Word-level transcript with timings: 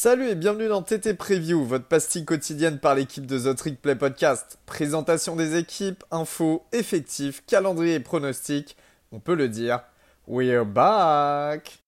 Salut 0.00 0.28
et 0.28 0.36
bienvenue 0.36 0.68
dans 0.68 0.80
TT 0.80 1.14
Preview, 1.14 1.64
votre 1.64 1.86
pastille 1.86 2.24
quotidienne 2.24 2.78
par 2.78 2.94
l'équipe 2.94 3.26
de 3.26 3.36
The 3.36 3.56
Trick 3.56 3.82
Play 3.82 3.96
Podcast. 3.96 4.60
Présentation 4.64 5.34
des 5.34 5.56
équipes, 5.56 6.04
infos, 6.12 6.64
effectifs, 6.70 7.44
calendrier 7.46 7.94
et 7.94 8.00
pronostics. 8.00 8.76
On 9.10 9.18
peut 9.18 9.34
le 9.34 9.48
dire, 9.48 9.80
we're 10.28 10.64
back! 10.64 11.82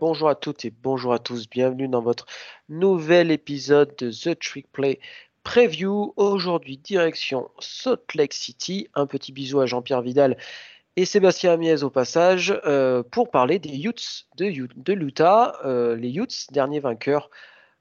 Bonjour 0.00 0.28
à 0.28 0.34
toutes 0.34 0.66
et 0.66 0.72
bonjour 0.82 1.14
à 1.14 1.18
tous, 1.18 1.48
bienvenue 1.48 1.88
dans 1.88 2.02
votre 2.02 2.26
nouvel 2.68 3.30
épisode 3.30 3.94
de 3.96 4.10
The 4.10 4.38
Trick 4.38 4.70
Play 4.70 5.00
Preview. 5.42 6.12
Aujourd'hui, 6.16 6.76
direction 6.76 7.50
Salt 7.58 8.14
Lake 8.14 8.34
City. 8.34 8.88
Un 8.94 9.06
petit 9.06 9.32
bisou 9.32 9.60
à 9.60 9.66
Jean-Pierre 9.66 10.02
Vidal 10.02 10.36
et 10.96 11.04
Sébastien 11.04 11.52
Amiez 11.52 11.82
au 11.82 11.90
passage 11.90 12.58
euh, 12.66 13.02
pour 13.02 13.30
parler 13.30 13.58
des 13.58 13.84
Utes 13.84 14.26
de, 14.36 14.68
de 14.76 14.92
l'Utah. 14.92 15.56
Euh, 15.64 15.96
les 15.96 16.12
Utes, 16.14 16.52
dernier 16.52 16.80
vainqueur 16.80 17.30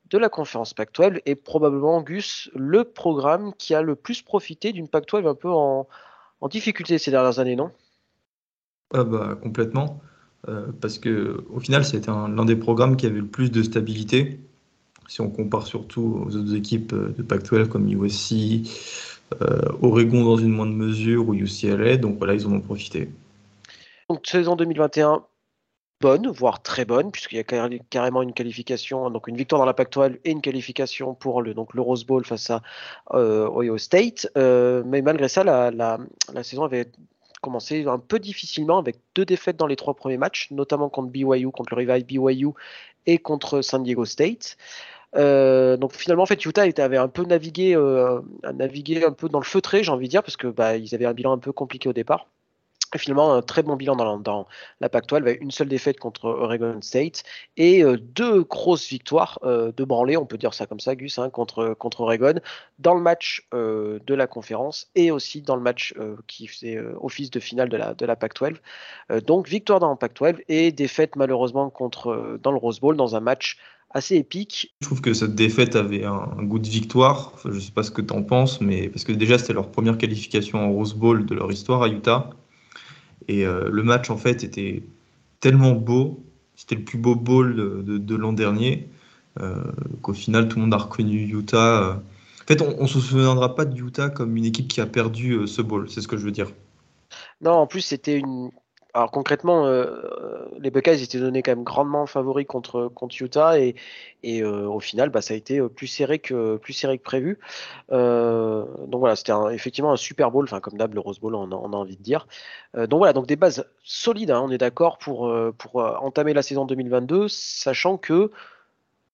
de 0.09 0.17
la 0.17 0.30
conférence 0.30 0.73
Pac-12 0.73 1.22
et 1.26 1.36
probablement 1.36 2.02
Gus, 2.02 2.50
le 2.55 2.84
programme 2.84 3.53
qui 3.58 3.76
a 3.76 3.81
le 3.81 3.95
plus 3.95 4.22
profité 4.22 4.72
d'une 4.72 4.88
Pac-12 4.88 5.28
un 5.28 5.36
peu 5.36 5.52
en, 5.52 5.88
difficulté 6.50 6.98
ces 6.98 7.12
dernières 7.12 7.39
années, 7.39 7.55
non? 7.55 7.72
Ah 8.94 9.03
bah, 9.03 9.38
Complètement. 9.41 10.02
Euh, 10.48 10.72
parce 10.80 10.98
que 10.98 11.45
au 11.50 11.59
final, 11.59 11.84
c'était 11.84 12.09
l'un 12.09 12.45
des 12.45 12.55
programmes 12.55 12.95
qui 12.95 13.05
avait 13.05 13.20
le 13.20 13.28
plus 13.28 13.52
de 13.52 13.62
stabilité 13.62 14.39
si 15.09 15.22
on 15.22 15.30
compare 15.30 15.68
surtout 15.68 16.23
aux 16.26 16.36
autres 16.36 16.55
équipes 16.55 16.94
euh, 16.94 17.13
de 17.17 17.23
Pac-12 17.23 17.67
comme 17.67 17.90
USC, 17.90 18.62
euh, 19.41 19.62
Oregon 19.81 20.23
dans 20.23 20.38
une 20.38 20.50
moindre 20.50 20.73
mesure 20.73 21.27
ou 21.27 21.34
UCLA. 21.34 21.98
Donc 21.98 22.17
voilà, 22.17 22.36
ils 22.36 22.48
en 22.48 22.54
ont 22.54 22.62
profité. 22.62 23.09
Donc 24.09 24.25
saison 24.25 24.56
2021 24.56 25.23
bonne, 26.02 26.30
voire 26.30 26.61
très 26.61 26.86
bonne, 26.86 27.11
puisqu'il 27.11 27.36
y 27.36 27.39
a 27.39 27.80
carrément 27.89 28.22
une 28.22 28.31
qualification, 28.31 29.09
donc 29.09 29.28
une 29.28 29.36
victoire 29.36 29.59
dans 29.59 29.66
la 29.66 29.73
Pac-12 29.73 30.19
et 30.23 30.31
une 30.31 30.42
qualification 30.42 31.14
pour 31.14 31.41
le, 31.41 31.53
donc 31.53 31.73
le 31.73 31.81
Rose 31.81 32.06
Bowl 32.06 32.23
face 32.23 32.50
à 32.52 32.62
euh, 33.14 33.50
Ohio 33.50 33.78
State. 33.78 34.30
mais 34.38 35.02
malgré 35.02 35.28
ça, 35.28 35.44
la, 35.44 35.97
saison 36.44 36.64
avait 36.64 36.89
commencé 37.41 37.86
un 37.86 38.00
peu 38.00 38.17
difficilement 38.17 38.78
avec 38.78 38.95
deux 39.14 39.25
défaites 39.25 39.58
dans 39.58 39.67
les 39.67 39.75
trois 39.75 39.94
premiers 39.94 40.17
matchs, 40.17 40.52
notamment 40.52 40.89
contre 40.89 41.09
BYU, 41.09 41.52
contre 41.52 41.73
le 41.73 41.80
rival 41.80 42.03
BYU 42.03 42.52
et 43.06 43.17
contre 43.17 43.62
San 43.62 43.84
Diego 43.84 44.06
State. 44.06 44.58
Euh, 45.16 45.78
donc 45.78 45.94
finalement, 45.94 46.24
en 46.24 46.28
fait, 46.28 46.44
Utah 46.46 46.64
avait 46.78 46.98
un 46.98 47.08
peu 47.08 47.24
navigué, 47.24 47.76
euh, 47.76 48.22
navigué 48.54 49.04
un 49.04 49.12
peu 49.12 49.30
dans 49.30 49.40
le 49.40 49.46
feutré, 49.46 49.84
j'ai 49.84 49.92
envie 49.92 50.08
de 50.08 50.12
dire, 50.12 50.24
parce 50.24 50.38
que 50.38 50.48
bah, 50.48 50.78
ils 50.78 50.94
avaient 50.94 51.06
un 51.06 51.14
bilan 51.14 51.34
un 51.34 51.40
peu 51.40 51.52
compliqué 51.52 51.90
au 51.90 51.94
départ. 51.94 52.28
Et 52.96 52.98
finalement, 52.98 53.36
un 53.36 53.44
très 53.44 53.62
bon 53.62 53.76
bilan 53.76 53.96
dans, 53.96 54.48
la 54.80 54.90
PAC-12 54.90 55.18
avec 55.18 55.42
une 55.42 55.52
seule 55.52 55.68
défaite 55.68 56.00
contre 56.00 56.26
Oregon 56.26 56.82
State 56.82 57.22
et 57.56 57.84
euh, 57.84 57.98
deux 57.98 58.42
grosses 58.42 58.90
victoires 58.90 59.38
de 59.44 59.84
branlée, 59.84 60.18
on 60.18 60.26
peut 60.26 60.40
dire 60.40 60.56
ça 60.56 60.66
comme 60.66 60.80
ça, 60.80 60.96
Gus, 60.96 61.20
hein, 61.20 61.30
contre, 61.30 61.76
Oregon, 62.00 62.40
dans 62.80 62.96
le 62.96 63.02
match 63.02 63.48
de 63.52 64.14
la 64.16 64.26
conférence 64.26 64.90
et 64.96 65.12
aussi 65.12 65.44
dans 65.44 65.56
le 65.56 65.62
match 65.62 65.94
qui 66.26 66.48
faisait 66.48 66.80
office 67.00 67.30
de 67.30 67.40
finale 67.40 67.70
de 67.70 67.78
la, 67.78 67.94
de 67.94 68.06
la 68.08 68.16
PAC-12. 68.16 68.56
donc 69.22 69.48
victoire 69.48 69.80
dans 69.80 69.90
la 69.90 69.96
PAC-12 69.96 70.44
et 70.48 70.72
défaite 70.72 71.16
malheureusement 71.16 71.70
contre, 71.70 72.40
dans 72.42 72.52
le 72.52 72.58
Rose 72.58 72.80
Bowl 72.80 72.98
dans 72.98 73.16
un 73.16 73.20
match 73.20 73.60
assez 73.92 74.16
épique. 74.16 74.76
Je 74.82 74.88
trouve 74.88 75.02
que 75.02 75.14
cette 75.14 75.36
défaite 75.36 75.76
avait 75.76 76.06
un, 76.06 76.44
goût 76.44 76.59
de 76.59 76.68
victoire. 76.68 77.34
je 77.44 77.50
ne 77.50 77.59
sais 77.59 77.72
pas 77.72 77.84
ce 77.84 77.92
que 77.92 78.02
tu 78.02 78.14
en 78.14 78.23
penses, 78.23 78.62
mais 78.62 78.90
parce 78.90 79.04
que 79.04 79.12
déjà 79.12 79.38
c'était 79.38 79.54
leur 79.54 79.72
première 79.72 79.98
qualification 79.98 80.59
en 80.59 80.72
Rose 80.72 80.94
Bowl 80.94 81.26
de 81.26 81.36
leur 81.36 81.52
histoire 81.52 81.84
à 81.84 81.88
Utah. 81.88 82.30
Et 83.28 83.46
euh, 83.46 83.70
le 83.72 83.84
match 83.84 84.09
en 84.09 84.18
fait 84.18 84.44
était 84.44 84.84
tellement 85.40 85.72
beau, 85.72 86.23
c'était 86.56 86.75
le 86.75 86.84
plus 86.84 86.97
beau 86.97 87.16
bowl 87.16 87.56
de, 87.56 87.97
de, 87.97 88.16
l'an 88.16 88.34
dernier, 88.34 88.90
euh, 89.40 89.56
qu'au 90.02 90.13
final 90.13 90.47
tout 90.47 90.58
le 90.58 90.63
monde 90.63 90.74
a 90.74 90.78
reconnu 90.78 91.28
Utah. 91.28 92.02
En 92.44 92.47
fait, 92.47 92.62
on 92.63 92.81
ne 92.81 92.88
se 92.88 93.00
souviendra 93.00 93.56
pas 93.56 93.66
de 93.66 93.80
Utah 93.80 94.09
comme 94.09 94.36
une 94.36 94.46
équipe 94.46 94.68
qui 94.68 94.81
a 94.81 94.88
perdu 94.88 95.34
euh, 95.34 95.46
ce 95.46 95.62
bowl, 95.62 95.88
c'est 95.90 96.02
ce 96.02 96.08
que 96.08 96.18
je 96.18 96.25
veux 96.25 96.31
dire. 96.31 96.52
Non, 97.42 97.52
en 97.52 97.68
plus 97.68 97.81
c'était 97.81 98.18
une, 98.18 98.50
alors 98.95 99.11
concrètement, 99.11 99.67
euh, 99.67 100.47
les 100.57 100.72
Buckeyes 100.72 101.03
étaient 101.03 101.19
donnés 101.19 101.44
quand 101.44 101.51
même 101.51 101.63
grandement 101.63 102.07
favoris 102.07 102.47
contre, 102.47 102.88
contre 102.88 103.22
Utah 103.22 103.59
et, 103.59 103.75
et 104.23 104.41
euh, 104.41 104.67
au 104.67 104.79
final, 104.79 105.09
bah, 105.11 105.22
ça 105.22 105.35
a 105.35 105.38
été 105.38 105.61
plus 105.69 105.85
serré 105.85 106.17
que, 106.17 106.59
prévu. 107.03 107.38
Euh, 107.91 108.66
donc 108.88 109.00
voilà, 109.00 109.16
c'était 109.16 109.33
effectivement 109.51 109.91
un 109.91 109.97
Super 109.97 110.31
Bowl, 110.31 110.50
comme 110.61 110.77
d'hab 110.77 110.94
le 110.95 111.00
Rose 111.00 111.19
Bowl, 111.19 111.35
on 111.35 111.51
a, 111.51 111.55
on 111.55 111.72
envie 111.73 111.97
de 111.97 112.01
dire. 112.01 112.27
donc 112.75 112.97
voilà, 112.97 113.13
donc 113.13 113.27
des 113.27 113.35
bases 113.35 113.66
solides, 113.83 114.31
hein, 114.31 114.41
on 114.44 114.50
est 114.50 114.57
d'accord 114.57 114.97
pour, 114.97 115.31
entamer 116.01 116.33
la 116.33 116.41
saison 116.41 116.66
2022, 116.66 117.27
sachant 117.27 117.97
que 117.97 118.31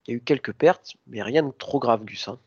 il 0.08 0.12
y 0.12 0.14
a 0.14 0.18
eu 0.18 0.22
quelques 0.22 0.54
pertes, 0.54 0.96
mais 1.08 1.22
rien 1.22 1.44
de 1.44 1.52
trop 1.52 1.80
grave, 1.80 2.06
Gus. 2.06 2.28
Hein. 2.28 2.38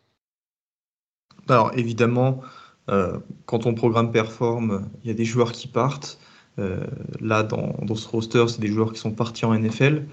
Alors 1.48 1.72
évidemment, 1.76 2.40
quand 2.86 3.58
ton 3.58 3.74
programme 3.74 4.12
performe, 4.12 4.88
il 5.02 5.08
y 5.08 5.10
a 5.10 5.14
des 5.14 5.26
joueurs 5.26 5.52
qui 5.52 5.68
partent. 5.68 6.18
Euh, 6.58 6.78
là, 7.20 7.42
dans, 7.42 7.94
ce 7.94 8.08
roster, 8.08 8.44
c'est 8.48 8.60
des 8.60 8.68
joueurs 8.68 8.92
qui 8.92 8.98
sont 8.98 9.12
partis 9.12 9.44
en 9.44 9.54
NFL, 9.54 10.04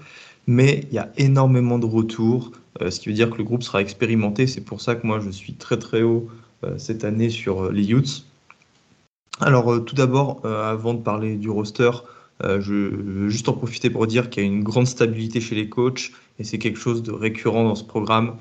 mais 0.46 0.84
il 0.90 0.94
y 0.94 0.98
a 0.98 1.10
énormément 1.16 1.78
de 1.78 1.86
retours, 1.86 2.52
euh, 2.80 2.90
ce 2.90 3.00
qui 3.00 3.08
veut 3.08 3.14
dire 3.14 3.30
que 3.30 3.38
le 3.38 3.44
groupe 3.44 3.62
sera 3.62 3.80
expérimenté. 3.80 4.46
C'est 4.46 4.60
pour 4.60 4.80
ça 4.80 4.94
que 4.94 5.06
moi, 5.06 5.20
je 5.20 5.30
suis 5.30 5.54
très 5.54 5.78
très 5.78 6.02
haut 6.02 6.28
euh, 6.64 6.74
cette 6.78 7.04
année 7.04 7.30
sur 7.30 7.72
les 7.72 7.90
Utes. 7.90 8.26
Alors, 9.40 9.84
tout 9.84 9.94
d'abord, 9.94 10.46
avant 10.46 10.94
de 10.94 11.00
parler 11.00 11.36
du 11.36 11.50
roster, 11.50 11.90
je 12.42 12.72
veux 12.72 13.28
juste 13.28 13.50
en 13.50 13.52
profiter 13.52 13.90
pour 13.90 14.06
dire 14.06 14.30
qu'il 14.30 14.42
y 14.42 14.46
a 14.46 14.48
une 14.48 14.62
grande 14.62 14.86
stabilité 14.86 15.42
chez 15.42 15.54
les 15.54 15.68
coachs 15.68 16.10
et 16.38 16.44
c'est 16.44 16.56
quelque 16.56 16.78
chose 16.78 17.02
de 17.02 17.12
récurrent 17.12 17.64
dans 17.64 17.74
ce 17.74 17.84
programme 17.84 18.36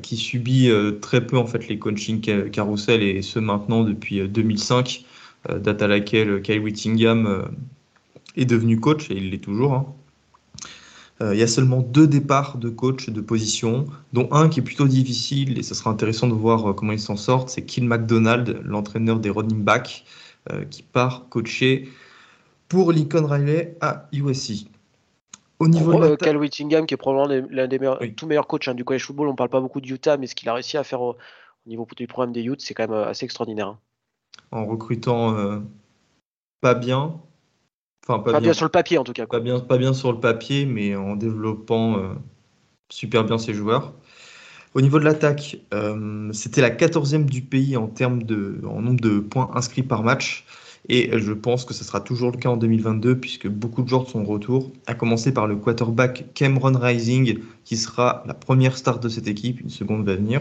qui 0.00 0.16
subit 0.16 0.70
très 1.02 1.26
peu 1.26 1.36
en 1.36 1.44
fait 1.44 1.68
les 1.68 1.78
coaching 1.78 2.22
carousel 2.50 3.02
et 3.02 3.20
ce 3.20 3.38
maintenant 3.38 3.84
depuis 3.84 4.26
2005. 4.26 5.04
Euh, 5.48 5.58
date 5.58 5.80
à 5.80 5.88
laquelle 5.88 6.42
Kyle 6.42 6.60
Whittingham 6.60 7.26
euh, 7.26 7.42
est 8.36 8.44
devenu 8.44 8.78
coach, 8.78 9.10
et 9.10 9.14
il 9.14 9.30
l'est 9.30 9.38
toujours. 9.38 9.72
Hein. 9.72 9.86
Euh, 11.22 11.34
il 11.34 11.40
y 11.40 11.42
a 11.42 11.46
seulement 11.46 11.80
deux 11.80 12.06
départs 12.06 12.58
de 12.58 12.68
coach 12.68 13.08
de 13.08 13.20
position, 13.22 13.86
dont 14.12 14.28
un 14.32 14.50
qui 14.50 14.60
est 14.60 14.62
plutôt 14.62 14.86
difficile, 14.86 15.58
et 15.58 15.62
ce 15.62 15.74
sera 15.74 15.90
intéressant 15.90 16.28
de 16.28 16.34
voir 16.34 16.74
comment 16.74 16.92
ils 16.92 17.00
s'en 17.00 17.16
sortent, 17.16 17.48
c'est 17.48 17.64
Kill 17.64 17.84
McDonald, 17.84 18.60
l'entraîneur 18.64 19.18
des 19.18 19.30
running 19.30 19.62
backs, 19.62 20.04
qui 20.70 20.82
part 20.82 21.26
coacher 21.28 21.88
pour 22.68 22.92
Lincoln 22.92 23.26
Riley 23.26 23.76
à 23.82 24.08
USC. 24.12 24.68
Au 25.58 25.68
niveau 25.68 26.00
de 26.00 26.16
Kyle 26.16 26.38
Whittingham, 26.38 26.86
qui 26.86 26.94
est 26.94 26.96
probablement 26.96 27.46
l'un 27.50 27.68
des 27.68 27.78
meilleurs, 27.78 28.00
tout 28.16 28.26
meilleurs 28.26 28.46
coachs 28.46 28.68
hein, 28.68 28.74
du 28.74 28.82
college 28.82 29.04
football, 29.04 29.28
on 29.28 29.32
ne 29.32 29.36
parle 29.36 29.50
pas 29.50 29.60
beaucoup 29.60 29.82
de 29.82 29.86
Utah, 29.86 30.16
mais 30.16 30.26
ce 30.26 30.34
qu'il 30.34 30.48
a 30.48 30.54
réussi 30.54 30.78
à 30.78 30.84
faire 30.84 31.02
au, 31.02 31.16
niveau 31.66 31.86
du 31.94 32.06
programme 32.06 32.32
des 32.32 32.42
Utes, 32.42 32.62
c'est 32.62 32.72
quand 32.72 32.88
même 32.88 32.98
assez 32.98 33.26
extraordinaire. 33.26 33.68
Hein 33.68 33.78
en 34.50 34.66
recrutant 34.66 35.36
euh, 35.36 35.58
pas 36.60 36.74
bien. 36.74 37.20
Enfin, 38.06 38.18
pas, 38.20 38.40
bien, 38.40 38.52
sur 38.52 38.64
le 38.64 38.70
papier 38.70 38.98
en 38.98 39.04
tout 39.04 39.12
cas. 39.12 39.26
Pas, 39.26 39.40
bien, 39.40 39.60
pas 39.60 39.78
bien 39.78 39.92
sur 39.92 40.12
le 40.12 40.20
papier, 40.20 40.66
mais 40.66 40.96
en 40.96 41.16
développant 41.16 41.98
euh, 41.98 42.14
super 42.90 43.24
bien 43.24 43.38
ses 43.38 43.54
joueurs. 43.54 43.94
Au 44.74 44.80
niveau 44.80 44.98
de 44.98 45.04
l'attaque, 45.04 45.58
euh, 45.74 46.32
c'était 46.32 46.60
la 46.60 46.70
14e 46.70 47.24
du 47.24 47.42
pays 47.42 47.76
en 47.76 47.88
termes 47.88 48.22
de 48.22 48.60
en 48.66 48.80
nombre 48.80 49.00
de 49.00 49.18
points 49.18 49.50
inscrits 49.54 49.82
par 49.82 50.02
match. 50.02 50.44
Et 50.88 51.10
je 51.18 51.32
pense 51.32 51.66
que 51.66 51.74
ce 51.74 51.84
sera 51.84 52.00
toujours 52.00 52.32
le 52.32 52.38
cas 52.38 52.48
en 52.48 52.56
2022 52.56 53.20
puisque 53.20 53.48
beaucoup 53.48 53.82
de 53.82 53.88
joueurs 53.88 54.08
sont 54.08 54.22
de 54.22 54.26
retour, 54.26 54.72
à 54.86 54.94
commencer 54.94 55.32
par 55.32 55.46
le 55.46 55.56
quarterback 55.56 56.32
Cameron 56.32 56.72
Rising 56.76 57.38
qui 57.64 57.76
sera 57.76 58.24
la 58.26 58.32
première 58.32 58.78
star 58.78 58.98
de 58.98 59.10
cette 59.10 59.28
équipe, 59.28 59.60
une 59.60 59.68
seconde 59.68 60.06
va 60.06 60.16
venir 60.16 60.40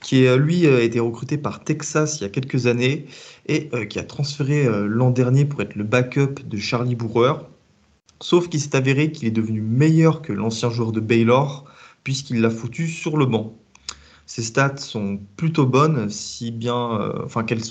qui 0.00 0.26
euh, 0.26 0.36
lui 0.36 0.66
euh, 0.66 0.78
a 0.78 0.80
été 0.82 1.00
recruté 1.00 1.38
par 1.38 1.64
Texas 1.64 2.20
il 2.20 2.24
y 2.24 2.26
a 2.26 2.28
quelques 2.28 2.66
années 2.66 3.06
et 3.46 3.68
euh, 3.74 3.84
qui 3.86 3.98
a 3.98 4.04
transféré 4.04 4.68
l'an 4.86 5.10
dernier 5.10 5.44
pour 5.44 5.62
être 5.62 5.74
le 5.74 5.84
backup 5.84 6.34
de 6.44 6.56
Charlie 6.56 6.94
Bourrer. 6.94 7.34
Sauf 8.20 8.48
qu'il 8.48 8.60
s'est 8.60 8.76
avéré 8.76 9.12
qu'il 9.12 9.28
est 9.28 9.32
devenu 9.32 9.60
meilleur 9.60 10.22
que 10.22 10.32
l'ancien 10.32 10.70
joueur 10.70 10.92
de 10.92 11.00
Baylor 11.00 11.64
puisqu'il 12.04 12.40
l'a 12.40 12.50
foutu 12.50 12.88
sur 12.88 13.16
le 13.16 13.26
banc. 13.26 13.56
Ses 14.26 14.42
stats 14.42 14.78
sont 14.78 15.20
plutôt 15.36 15.66
bonnes, 15.66 16.08
si 16.08 16.50
bien, 16.50 17.12
enfin 17.24 17.44
qu'elles 17.44 17.62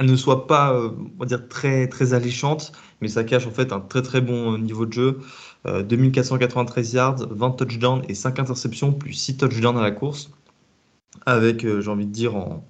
ne 0.00 0.16
soient 0.16 0.46
pas, 0.46 0.76
on 0.76 1.18
va 1.18 1.26
dire 1.26 1.48
très 1.48 1.88
très 1.88 2.12
alléchantes, 2.12 2.72
mais 3.00 3.08
ça 3.08 3.24
cache 3.24 3.46
en 3.46 3.50
fait 3.50 3.72
un 3.72 3.80
très 3.80 4.02
très 4.02 4.20
bon 4.20 4.58
niveau 4.58 4.86
de 4.86 4.92
jeu. 4.92 5.20
2493 5.64 6.92
yards, 6.92 7.26
20 7.30 7.50
touchdowns 7.52 8.02
et 8.08 8.14
5 8.14 8.38
interceptions, 8.38 8.92
plus 8.92 9.14
6 9.14 9.38
touchdowns 9.38 9.78
à 9.78 9.82
la 9.82 9.92
course 9.92 10.30
avec, 11.26 11.64
euh, 11.64 11.80
j'ai 11.80 11.90
envie 11.90 12.06
de 12.06 12.12
dire, 12.12 12.36
en, 12.36 12.64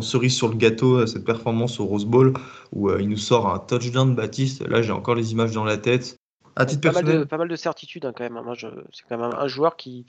cerise 0.00 0.34
sur 0.34 0.48
le 0.48 0.56
gâteau, 0.56 1.00
euh, 1.00 1.06
cette 1.06 1.24
performance 1.24 1.78
au 1.78 1.84
Rose 1.84 2.06
Bowl 2.06 2.32
où 2.72 2.88
euh, 2.88 3.00
il 3.00 3.08
nous 3.08 3.18
sort 3.18 3.52
un 3.52 3.58
touchdown 3.58 4.10
de 4.10 4.16
Baptiste. 4.16 4.66
Là, 4.66 4.80
j'ai 4.80 4.92
encore 4.92 5.14
les 5.14 5.32
images 5.32 5.52
dans 5.52 5.64
la 5.64 5.76
tête. 5.76 6.16
À 6.56 6.64
titre 6.64 6.80
pas, 6.80 6.92
mal 6.92 7.04
de, 7.04 7.24
pas 7.24 7.38
mal 7.38 7.48
de 7.48 7.56
certitude 7.56 8.04
hein, 8.04 8.12
quand 8.16 8.24
même. 8.24 8.42
Moi, 8.42 8.54
c'est 8.56 9.04
quand 9.08 9.18
même 9.18 9.30
un 9.34 9.48
joueur 9.48 9.76
qui, 9.76 10.06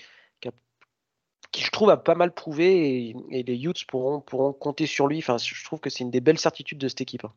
qui 1.53 1.61
je 1.63 1.71
trouve 1.71 1.89
a 1.89 1.97
pas 1.97 2.15
mal 2.15 2.33
prouvé 2.33 3.13
et, 3.29 3.43
les 3.43 3.63
Utes 3.63 3.85
pourront, 3.85 4.19
pourront 4.19 4.51
compter 4.51 4.85
sur 4.85 5.07
lui. 5.07 5.19
Enfin, 5.19 5.37
je 5.37 5.63
trouve 5.63 5.79
que 5.79 5.89
c'est 5.89 6.03
une 6.03 6.11
des 6.11 6.19
belles 6.19 6.39
certitudes 6.39 6.79
de 6.79 6.87
cette 6.89 7.01
équipe. 7.01 7.23
Hein. 7.23 7.31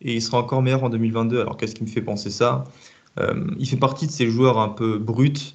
Et 0.00 0.14
il 0.14 0.22
sera 0.22 0.38
encore 0.38 0.62
meilleur 0.62 0.84
en 0.84 0.88
2022. 0.88 1.40
Alors 1.40 1.56
qu'est-ce 1.56 1.74
qui 1.74 1.82
me 1.82 1.88
fait 1.88 2.00
penser 2.00 2.30
ça? 2.30 2.64
Euh, 3.18 3.44
Il 3.58 3.68
fait 3.68 3.76
partie 3.76 4.06
de 4.06 4.12
ces 4.12 4.30
joueurs 4.30 4.58
un 4.58 4.68
peu 4.68 4.98
bruts, 4.98 5.54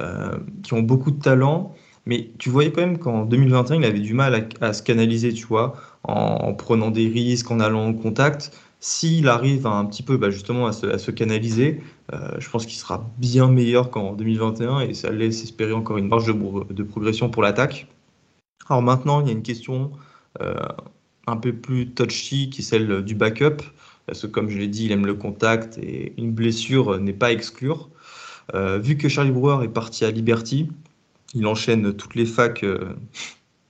euh, 0.00 0.36
qui 0.64 0.74
ont 0.74 0.82
beaucoup 0.82 1.12
de 1.12 1.20
talent, 1.20 1.74
mais 2.06 2.30
tu 2.38 2.50
voyais 2.50 2.70
quand 2.70 2.82
même 2.82 2.98
qu'en 2.98 3.24
2021, 3.24 3.76
il 3.76 3.84
avait 3.84 4.00
du 4.00 4.14
mal 4.14 4.48
à, 4.60 4.72
se 4.72 4.82
canaliser, 4.82 5.32
tu 5.32 5.46
vois, 5.46 5.74
en, 6.02 6.52
prenant 6.54 6.90
des 6.90 7.08
risques, 7.08 7.50
en 7.50 7.60
allant 7.60 7.88
au 7.90 7.94
contact. 7.94 8.56
S'il 8.80 9.28
arrive 9.28 9.66
un 9.66 9.84
petit 9.86 10.02
peu 10.02 10.18
bah, 10.18 10.30
justement 10.30 10.66
à 10.66 10.72
se, 10.72 11.10
canaliser, 11.10 11.80
euh, 12.12 12.28
je 12.38 12.50
pense 12.50 12.66
qu'il 12.66 12.76
sera 12.76 13.10
bien 13.18 13.48
meilleur 13.48 13.90
qu'en 13.90 14.12
2021 14.12 14.80
et 14.80 14.92
ça 14.92 15.10
laisse 15.10 15.42
espérer 15.42 15.72
encore 15.72 15.96
une 15.96 16.08
marge 16.08 16.26
de, 16.26 16.82
progression 16.82 17.30
pour 17.30 17.42
l'attaque. 17.42 17.86
Alors 18.68 18.82
maintenant, 18.82 19.22
il 19.22 19.28
y 19.28 19.30
a 19.30 19.32
une 19.32 19.42
question 19.42 19.92
un 21.26 21.36
peu 21.36 21.54
plus 21.54 21.90
touchy 21.90 22.50
qui 22.50 22.60
est 22.60 22.64
celle 22.64 23.02
du 23.02 23.14
backup 23.14 23.62
parce 24.06 24.22
que 24.22 24.26
comme 24.26 24.50
je 24.50 24.58
l'ai 24.58 24.68
dit, 24.68 24.86
il 24.86 24.92
aime 24.92 25.06
le 25.06 25.14
contact 25.14 25.78
et 25.78 26.12
une 26.18 26.32
blessure 26.32 26.98
n'est 27.00 27.12
pas 27.12 27.28
à 27.28 27.32
exclure. 27.32 27.88
Euh, 28.54 28.78
vu 28.78 28.96
que 28.98 29.08
Charlie 29.08 29.30
Brewer 29.30 29.64
est 29.64 29.68
parti 29.68 30.04
à 30.04 30.10
Liberty, 30.10 30.68
il 31.34 31.46
enchaîne 31.46 31.94
toutes 31.94 32.14
les 32.14 32.26
facs 32.26 32.62
euh, 32.62 32.94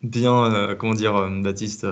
bien, 0.02 0.52
euh, 0.52 0.74
comment 0.74 0.94
dire, 0.94 1.28
Baptiste, 1.42 1.86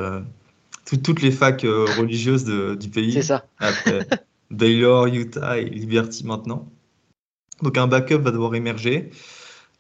toutes 0.85 1.23
les 1.23 1.31
facs 1.31 1.63
religieuses 1.63 2.45
du 2.45 2.89
pays. 2.89 3.13
C'est 3.13 3.23
ça. 3.23 3.47
Après 3.59 4.07
Baylor, 4.51 5.07
Utah 5.07 5.59
et 5.59 5.65
Liberty 5.65 6.27
maintenant. 6.27 6.71
Donc 7.63 7.79
un 7.79 7.87
backup 7.87 8.19
va 8.19 8.31
devoir 8.31 8.55
émerger. 8.55 9.11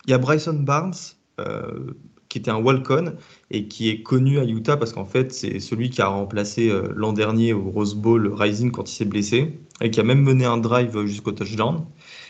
Il 0.06 0.10
y 0.10 0.14
a 0.14 0.18
Bryson 0.18 0.54
Barnes, 0.54 0.94
qui 2.32 2.38
était 2.38 2.50
un 2.50 2.62
walk-on 2.62 3.12
et 3.50 3.68
qui 3.68 3.90
est 3.90 4.02
connu 4.02 4.38
à 4.38 4.44
Utah 4.44 4.78
parce 4.78 4.94
qu'en 4.94 5.04
fait, 5.04 5.34
c'est 5.34 5.60
celui 5.60 5.90
qui 5.90 6.00
a 6.00 6.06
remplacé 6.06 6.70
euh, 6.70 6.88
l'an 6.96 7.12
dernier 7.12 7.52
au 7.52 7.64
Rose 7.64 7.94
Bowl 7.94 8.32
Rising 8.32 8.70
quand 8.70 8.90
il 8.90 8.94
s'est 8.94 9.04
blessé 9.04 9.60
et 9.82 9.90
qui 9.90 10.00
a 10.00 10.02
même 10.02 10.22
mené 10.22 10.46
un 10.46 10.56
drive 10.56 11.04
jusqu'au 11.04 11.32
touchdown. 11.32 11.84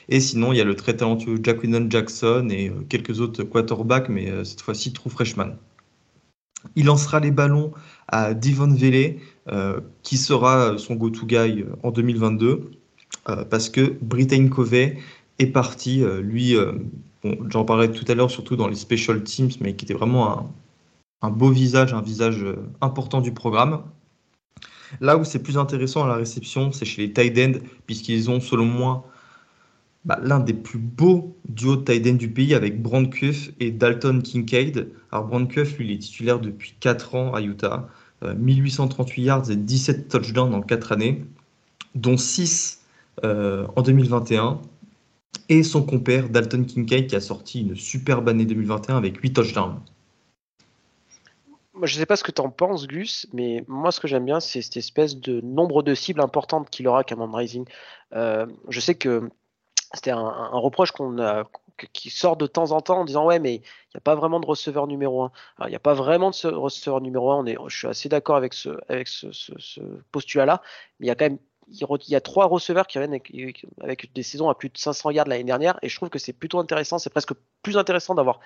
Et 0.08 0.18
sinon, 0.18 0.52
il 0.52 0.58
y 0.58 0.60
a 0.60 0.64
le 0.64 0.74
très 0.74 0.96
talentueux 0.96 1.38
Jack 1.40 1.60
Jackson 1.88 2.48
et 2.50 2.68
euh, 2.68 2.84
quelques 2.88 3.20
autres 3.20 3.44
quarterbacks, 3.44 4.08
mais 4.08 4.28
euh, 4.28 4.42
cette 4.42 4.62
fois-ci, 4.62 4.92
true 4.92 5.08
freshman. 5.08 5.52
Il 6.74 6.86
lancera 6.86 7.20
les 7.20 7.30
ballons 7.30 7.72
à 8.08 8.34
Devon 8.34 8.74
Vele, 8.74 9.18
qui 10.02 10.16
sera 10.16 10.78
son 10.78 10.94
go-to 10.94 11.26
guy 11.26 11.64
en 11.82 11.90
2022, 11.90 12.70
parce 13.50 13.68
que 13.68 13.96
Britain 14.00 14.46
Covey 14.46 14.96
est 15.40 15.46
parti, 15.46 16.04
lui, 16.20 16.56
j'en 17.48 17.64
parlais 17.64 17.90
tout 17.90 18.04
à 18.08 18.14
l'heure, 18.14 18.30
surtout 18.30 18.56
dans 18.56 18.68
les 18.68 18.74
special 18.74 19.22
teams, 19.22 19.50
mais 19.60 19.74
qui 19.76 19.84
était 19.84 19.94
vraiment 19.94 20.52
un, 21.22 21.30
beau 21.30 21.50
visage, 21.50 21.94
un 21.94 22.02
visage 22.02 22.42
euh, 22.42 22.56
important 22.80 23.20
du 23.20 23.32
programme. 23.32 23.82
Là 25.00 25.16
où 25.16 25.24
c'est 25.24 25.42
plus 25.42 25.56
intéressant 25.56 26.04
à 26.04 26.08
la 26.08 26.16
réception, 26.16 26.72
c'est 26.72 26.84
chez 26.84 27.02
les 27.06 27.12
tight 27.12 27.38
ends, 27.38 27.58
puisqu'ils 27.86 28.30
ont, 28.30 28.40
selon 28.40 28.66
moi, 28.66 29.06
bah, 30.04 30.18
l'un 30.22 30.40
des 30.40 30.52
plus 30.52 30.78
beaux 30.78 31.36
duos 31.48 31.76
de 31.76 31.84
tight 31.84 32.06
end 32.06 32.16
du 32.16 32.28
pays 32.28 32.54
avec 32.54 32.82
Brand 32.82 33.08
Cuff 33.08 33.50
et 33.60 33.70
Dalton 33.70 34.20
Kincaid. 34.20 34.88
Alors, 35.12 35.26
Brand 35.26 35.48
Cuff, 35.48 35.78
lui, 35.78 35.86
il 35.86 35.92
est 35.92 35.98
titulaire 35.98 36.40
depuis 36.40 36.74
4 36.80 37.14
ans 37.14 37.34
à 37.34 37.40
Utah. 37.40 37.88
1838 38.22 39.22
euh, 39.22 39.24
yards 39.24 39.50
et 39.50 39.56
17 39.56 40.08
touchdowns 40.08 40.54
en 40.54 40.60
4 40.60 40.92
années, 40.92 41.24
dont 41.94 42.16
6 42.16 42.82
euh, 43.24 43.66
en 43.74 43.82
2021 43.82 44.60
et 45.52 45.62
son 45.62 45.84
compère 45.84 46.30
Dalton 46.30 46.64
Kincaid 46.64 47.08
qui 47.08 47.16
a 47.16 47.20
sorti 47.20 47.60
une 47.60 47.76
superbe 47.76 48.26
année 48.28 48.46
2021 48.46 48.96
avec 48.96 49.18
8 49.18 49.34
touchdowns. 49.34 49.80
Moi, 51.74 51.86
je 51.86 51.94
ne 51.94 52.00
sais 52.00 52.06
pas 52.06 52.16
ce 52.16 52.24
que 52.24 52.30
tu 52.30 52.40
en 52.40 52.48
penses, 52.48 52.86
Gus, 52.86 53.26
mais 53.34 53.62
moi, 53.68 53.92
ce 53.92 54.00
que 54.00 54.08
j'aime 54.08 54.24
bien, 54.24 54.40
c'est 54.40 54.62
cette 54.62 54.78
espèce 54.78 55.16
de 55.16 55.42
nombre 55.42 55.82
de 55.82 55.94
cibles 55.94 56.22
importantes 56.22 56.70
qu'il 56.70 56.88
aura 56.88 57.04
Cameron 57.04 57.32
Rising. 57.32 57.66
Euh, 58.14 58.46
je 58.68 58.80
sais 58.80 58.94
que 58.94 59.28
c'était 59.92 60.10
un, 60.10 60.48
reproche 60.52 60.90
qu'on 60.92 61.18
a, 61.18 61.44
qui 61.92 62.08
sort 62.08 62.38
de 62.38 62.46
temps 62.46 62.72
en 62.72 62.80
temps 62.80 63.00
en 63.00 63.04
disant 63.04 63.26
Ouais, 63.26 63.38
mais 63.38 63.56
il 63.56 63.60
n'y 63.60 63.98
a 63.98 64.00
pas 64.00 64.14
vraiment 64.14 64.40
de 64.40 64.46
receveur 64.46 64.86
numéro 64.86 65.22
1. 65.24 65.32
il 65.66 65.70
n'y 65.70 65.74
a 65.74 65.80
pas 65.80 65.94
vraiment 65.94 66.30
de 66.30 66.48
receveur 66.48 67.02
numéro 67.02 67.30
1. 67.30 67.36
On 67.36 67.46
est, 67.46 67.56
je 67.68 67.76
suis 67.76 67.88
assez 67.88 68.08
d'accord 68.08 68.36
avec 68.36 68.54
ce, 68.54 68.70
avec 68.88 69.08
ce, 69.08 69.32
ce 69.32 69.80
postulat-là, 70.12 70.62
mais 70.98 71.06
il 71.06 71.08
y 71.08 71.12
a 71.12 71.14
quand 71.14 71.26
même 71.26 71.38
il 71.72 72.10
y 72.10 72.14
a 72.16 72.20
trois 72.20 72.46
receveurs 72.46 72.86
qui 72.86 72.98
viennent 72.98 73.18
avec, 73.80 74.12
des 74.12 74.22
saisons 74.22 74.48
à 74.48 74.54
plus 74.54 74.68
de 74.68 74.78
500 74.78 75.10
yards 75.10 75.26
l'année 75.26 75.44
dernière, 75.44 75.78
et 75.82 75.88
je 75.88 75.96
trouve 75.96 76.10
que 76.10 76.18
c'est 76.18 76.32
plutôt 76.32 76.58
intéressant. 76.58 76.98
C'est 76.98 77.10
presque 77.10 77.32
plus 77.62 77.76
intéressant 77.76 78.14
d'avoir 78.14 78.40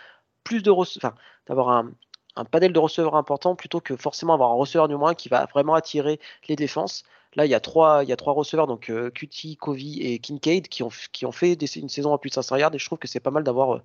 plus 0.44 0.62
de 0.62 0.70
enfin, 0.70 1.14
d'avoir 1.46 1.70
un, 1.70 2.44
panel 2.50 2.72
de 2.72 2.78
receveurs 2.78 3.16
important 3.16 3.56
plutôt 3.56 3.80
que 3.80 3.96
forcément 3.96 4.34
avoir 4.34 4.50
un 4.50 4.54
receveur 4.54 4.88
du 4.88 4.96
moins 4.96 5.14
qui 5.14 5.28
va 5.28 5.46
vraiment 5.46 5.74
attirer 5.74 6.20
les 6.48 6.56
défenses. 6.56 7.04
Là, 7.34 7.46
il 7.46 7.50
y 7.50 7.54
a 7.54 7.60
trois, 7.60 8.04
il 8.04 8.08
y 8.08 8.12
a 8.12 8.16
trois 8.16 8.32
receveurs, 8.32 8.66
donc 8.66 8.90
euh, 8.90 9.10
QT, 9.10 9.56
Covey 9.58 9.98
et 10.00 10.18
Kincaid, 10.20 10.68
qui 10.68 10.82
ont, 10.82 10.90
qui 11.12 11.26
ont 11.26 11.32
fait 11.32 11.54
une 11.54 11.88
saison 11.88 12.14
à 12.14 12.18
plus 12.18 12.30
de 12.30 12.34
500 12.34 12.56
yards, 12.56 12.74
et 12.74 12.78
je 12.78 12.86
trouve 12.86 12.98
que 12.98 13.08
c'est 13.08 13.20
pas 13.20 13.30
mal 13.30 13.44
d'avoir 13.44 13.76
euh, 13.76 13.82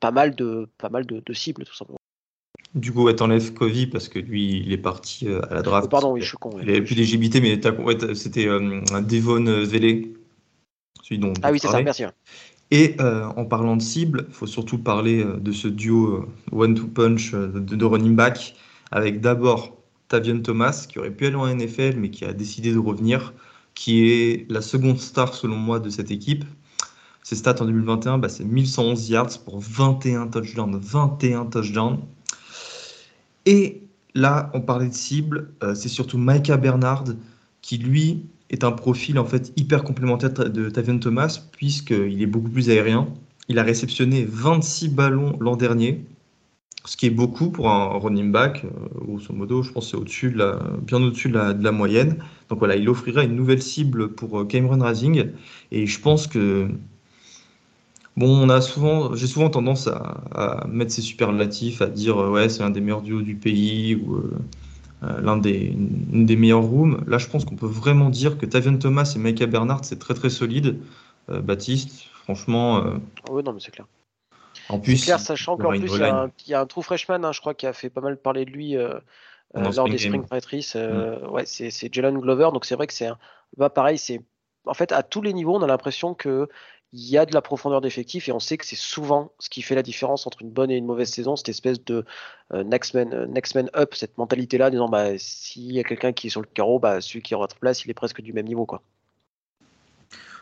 pas 0.00 0.10
mal 0.10 0.34
de, 0.34 0.68
pas 0.78 0.88
mal 0.88 1.06
de 1.06 1.32
cibles, 1.32 1.64
tout 1.64 1.74
simplement. 1.74 1.99
Du 2.74 2.92
coup, 2.92 3.10
t'enlèves 3.12 3.52
Covey 3.52 3.86
parce 3.86 4.08
que 4.08 4.20
lui, 4.20 4.62
il 4.64 4.72
est 4.72 4.78
parti 4.78 5.26
euh, 5.26 5.40
à 5.50 5.54
la 5.54 5.62
draft. 5.62 5.86
Oh, 5.86 5.90
pardon, 5.90 6.12
oui, 6.12 6.20
je 6.20 6.28
suis 6.28 6.36
con. 6.36 6.50
Il 6.60 6.66
n'avait 6.66 6.82
plus 6.82 6.94
d'éligibilité, 6.94 7.40
mais 7.40 7.60
c'était 8.14 8.46
euh, 8.46 8.80
Devon 9.00 9.42
Vele, 9.42 10.14
celui 11.02 11.18
dont 11.18 11.32
Ah 11.42 11.50
oui, 11.50 11.58
c'est 11.58 11.68
ça, 11.68 11.82
merci. 11.82 12.04
Et 12.70 12.94
euh, 13.00 13.26
en 13.36 13.44
parlant 13.44 13.76
de 13.76 13.82
cible, 13.82 14.26
il 14.28 14.34
faut 14.34 14.46
surtout 14.46 14.78
parler 14.78 15.24
de 15.24 15.50
ce 15.50 15.66
duo 15.66 16.26
one-two 16.52 16.86
punch 16.86 17.32
de, 17.34 17.84
running 17.84 18.14
back, 18.14 18.54
avec 18.92 19.20
d'abord 19.20 19.76
Tavion 20.06 20.40
Thomas, 20.40 20.86
qui 20.88 21.00
aurait 21.00 21.10
pu 21.10 21.26
aller 21.26 21.34
en 21.34 21.52
NFL, 21.52 21.96
mais 21.96 22.10
qui 22.10 22.24
a 22.24 22.32
décidé 22.32 22.72
de 22.72 22.78
revenir, 22.78 23.34
qui 23.74 24.08
est 24.08 24.46
la 24.48 24.60
seconde 24.60 25.00
star, 25.00 25.34
selon 25.34 25.56
moi, 25.56 25.80
de 25.80 25.90
cette 25.90 26.12
équipe. 26.12 26.44
Ses 27.24 27.34
stats 27.34 27.60
en 27.60 27.64
2021, 27.64 28.18
bah, 28.18 28.28
c'est 28.28 28.44
1111 28.44 29.10
yards 29.10 29.38
pour 29.44 29.58
21 29.58 30.28
touchdowns. 30.28 30.78
21 30.80 31.46
touchdowns. 31.46 31.98
Et 33.50 33.82
là, 34.14 34.48
on 34.54 34.60
parlait 34.60 34.86
de 34.86 34.94
cible, 34.94 35.48
euh, 35.64 35.74
c'est 35.74 35.88
surtout 35.88 36.18
Micah 36.18 36.56
Bernard 36.56 37.06
qui, 37.62 37.78
lui, 37.78 38.26
est 38.48 38.62
un 38.62 38.70
profil 38.70 39.18
en 39.18 39.24
fait 39.24 39.52
hyper 39.56 39.82
complémentaire 39.82 40.30
de 40.30 40.70
Tavion 40.70 41.00
Thomas, 41.00 41.40
puisqu'il 41.50 42.22
est 42.22 42.26
beaucoup 42.26 42.48
plus 42.48 42.70
aérien. 42.70 43.08
Il 43.48 43.58
a 43.58 43.64
réceptionné 43.64 44.24
26 44.24 44.90
ballons 44.90 45.36
l'an 45.40 45.56
dernier, 45.56 46.04
ce 46.84 46.96
qui 46.96 47.06
est 47.06 47.10
beaucoup 47.10 47.50
pour 47.50 47.68
un 47.70 47.98
running 47.98 48.30
back. 48.30 48.64
Euh, 48.64 48.68
grosso 49.04 49.34
modo, 49.34 49.64
je 49.64 49.72
pense 49.72 49.90
c'est 49.90 49.96
bien 49.98 51.02
au-dessus 51.02 51.28
de 51.28 51.60
la, 51.60 51.72
moyenne. 51.72 52.22
Donc 52.50 52.60
voilà, 52.60 52.76
il 52.76 52.88
offrira 52.88 53.24
une 53.24 53.34
nouvelle 53.34 53.62
cible 53.62 54.12
pour 54.12 54.38
euh, 54.38 54.44
Cameron 54.44 54.78
Rising. 54.80 55.32
Et 55.72 55.88
je 55.88 56.00
pense 56.00 56.28
que 56.28 56.68
Bon, 58.20 58.38
on 58.38 58.50
a 58.50 58.60
souvent, 58.60 59.14
j'ai 59.14 59.26
souvent 59.26 59.48
tendance 59.48 59.88
à, 59.88 60.66
mettre 60.68 60.92
ces 60.92 61.00
superlatifs, 61.00 61.80
à 61.80 61.86
dire 61.86 62.18
euh, 62.18 62.28
ouais, 62.28 62.50
c'est 62.50 62.62
l'un 62.62 62.68
des 62.68 62.82
meilleurs 62.82 63.00
duos 63.00 63.22
du 63.22 63.34
pays 63.34 63.94
ou 63.94 64.16
euh, 64.16 64.38
euh, 65.04 65.20
l'un 65.22 65.38
des, 65.38 65.72
une 66.12 66.26
des 66.26 66.36
meilleures 66.36 66.60
rooms. 66.60 67.02
Là, 67.06 67.16
je 67.16 67.26
pense 67.28 67.46
qu'on 67.46 67.56
peut 67.56 67.64
vraiment 67.64 68.10
dire 68.10 68.36
que 68.36 68.44
Tavian 68.44 68.76
Thomas 68.76 69.10
et 69.16 69.18
Micah 69.18 69.46
Bernard, 69.46 69.86
c'est 69.86 69.98
très 69.98 70.12
très 70.12 70.28
solide. 70.28 70.80
Baptiste, 71.28 72.08
franchement. 72.24 72.82
Ah 72.84 73.32
oui, 73.32 73.42
non, 73.42 73.54
mais 73.54 73.60
c'est 73.60 73.70
clair. 73.70 73.86
En 74.68 74.80
plus, 74.80 74.98
c'est 74.98 75.04
clair, 75.04 75.20
sachant 75.20 75.56
qu'en 75.56 75.70
plus, 75.70 75.90
il 75.94 76.00
y, 76.48 76.54
a 76.54 76.60
un, 76.60 76.66
true 76.66 76.82
freshman, 76.82 77.24
hein, 77.24 77.32
je 77.32 77.40
crois, 77.40 77.54
qui 77.54 77.66
a 77.66 77.72
fait 77.72 77.88
pas 77.88 78.02
mal 78.02 78.18
parler 78.18 78.44
de 78.44 78.50
lui 78.50 78.76
lors 79.54 79.88
des 79.88 79.96
Spring 79.96 80.26
Patrice. 80.26 80.74
Mm. 80.74 81.26
Ouais, 81.30 81.46
c'est 81.46 81.94
Jalen 81.94 82.18
Glover. 82.18 82.50
Donc 82.52 82.66
c'est 82.66 82.74
vrai 82.74 82.86
que 82.86 82.92
c'est 82.92 83.06
un... 83.06 83.18
bah, 83.56 83.70
pareil, 83.70 83.96
c'est 83.96 84.20
en 84.66 84.74
fait 84.74 84.92
à 84.92 85.02
tous 85.02 85.22
les 85.22 85.32
niveaux, 85.32 85.56
on 85.56 85.62
a 85.62 85.66
l'impression 85.66 86.14
que 86.14 86.48
il 86.92 87.08
y 87.08 87.18
a 87.18 87.26
de 87.26 87.32
la 87.32 87.40
profondeur 87.40 87.80
d'effectif 87.80 88.28
et 88.28 88.32
on 88.32 88.40
sait 88.40 88.56
que 88.56 88.66
c'est 88.66 88.76
souvent 88.76 89.32
ce 89.38 89.48
qui 89.48 89.62
fait 89.62 89.74
la 89.74 89.82
différence 89.82 90.26
entre 90.26 90.42
une 90.42 90.50
bonne 90.50 90.70
et 90.70 90.76
une 90.76 90.86
mauvaise 90.86 91.10
saison, 91.10 91.36
cette 91.36 91.48
espèce 91.48 91.84
de 91.84 92.04
euh, 92.52 92.64
next, 92.64 92.94
man, 92.94 93.12
euh, 93.12 93.26
next 93.26 93.54
man 93.54 93.70
up, 93.76 93.94
cette 93.94 94.18
mentalité-là, 94.18 94.70
disant 94.70 94.88
bah, 94.88 95.16
s'il 95.16 95.72
y 95.72 95.78
a 95.78 95.84
quelqu'un 95.84 96.12
qui 96.12 96.26
est 96.26 96.30
sur 96.30 96.40
le 96.40 96.48
carreau, 96.52 96.80
bah, 96.80 97.00
celui 97.00 97.22
qui 97.22 97.34
aura 97.34 97.44
votre 97.44 97.56
place, 97.56 97.84
il 97.84 97.90
est 97.90 97.94
presque 97.94 98.20
du 98.22 98.32
même 98.32 98.46
niveau. 98.46 98.66
Quoi. 98.66 98.82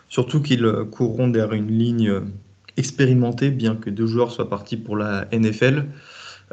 Surtout 0.09 0.41
qu'ils 0.41 0.65
euh, 0.65 0.85
courront 0.87 1.29
derrière 1.29 1.53
une 1.53 1.71
ligne 1.71 2.23
expérimentée, 2.79 3.51
bien 3.51 3.77
que 3.77 3.91
deux 3.91 4.07
joueurs 4.07 4.33
soient 4.33 4.49
partis 4.49 4.79
pour 4.79 4.97
la 4.97 5.29
NFL. 5.33 5.85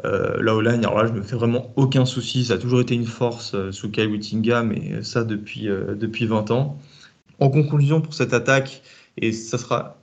Euh, 0.04 0.42
la 0.42 0.54
O-line, 0.54 0.84
alors 0.84 0.98
là, 0.98 1.06
je 1.06 1.12
me 1.12 1.22
fais 1.22 1.36
vraiment 1.36 1.72
aucun 1.76 2.04
souci. 2.04 2.44
Ça 2.44 2.54
a 2.54 2.58
toujours 2.58 2.80
été 2.80 2.94
une 2.94 3.06
force 3.06 3.56
sous 3.70 3.90
Kyle 3.90 4.08
Whittingham, 4.08 4.68
mais 4.68 5.02
ça 5.02 5.24
depuis, 5.24 5.68
depuis 5.68 6.26
20 6.26 6.50
ans. 6.50 6.78
En 7.38 7.48
conclusion, 7.48 8.02
pour 8.02 8.12
cette 8.12 8.34
attaque, 8.34 8.82
et 9.16 9.32
ça 9.32 9.58
sera 9.58 9.96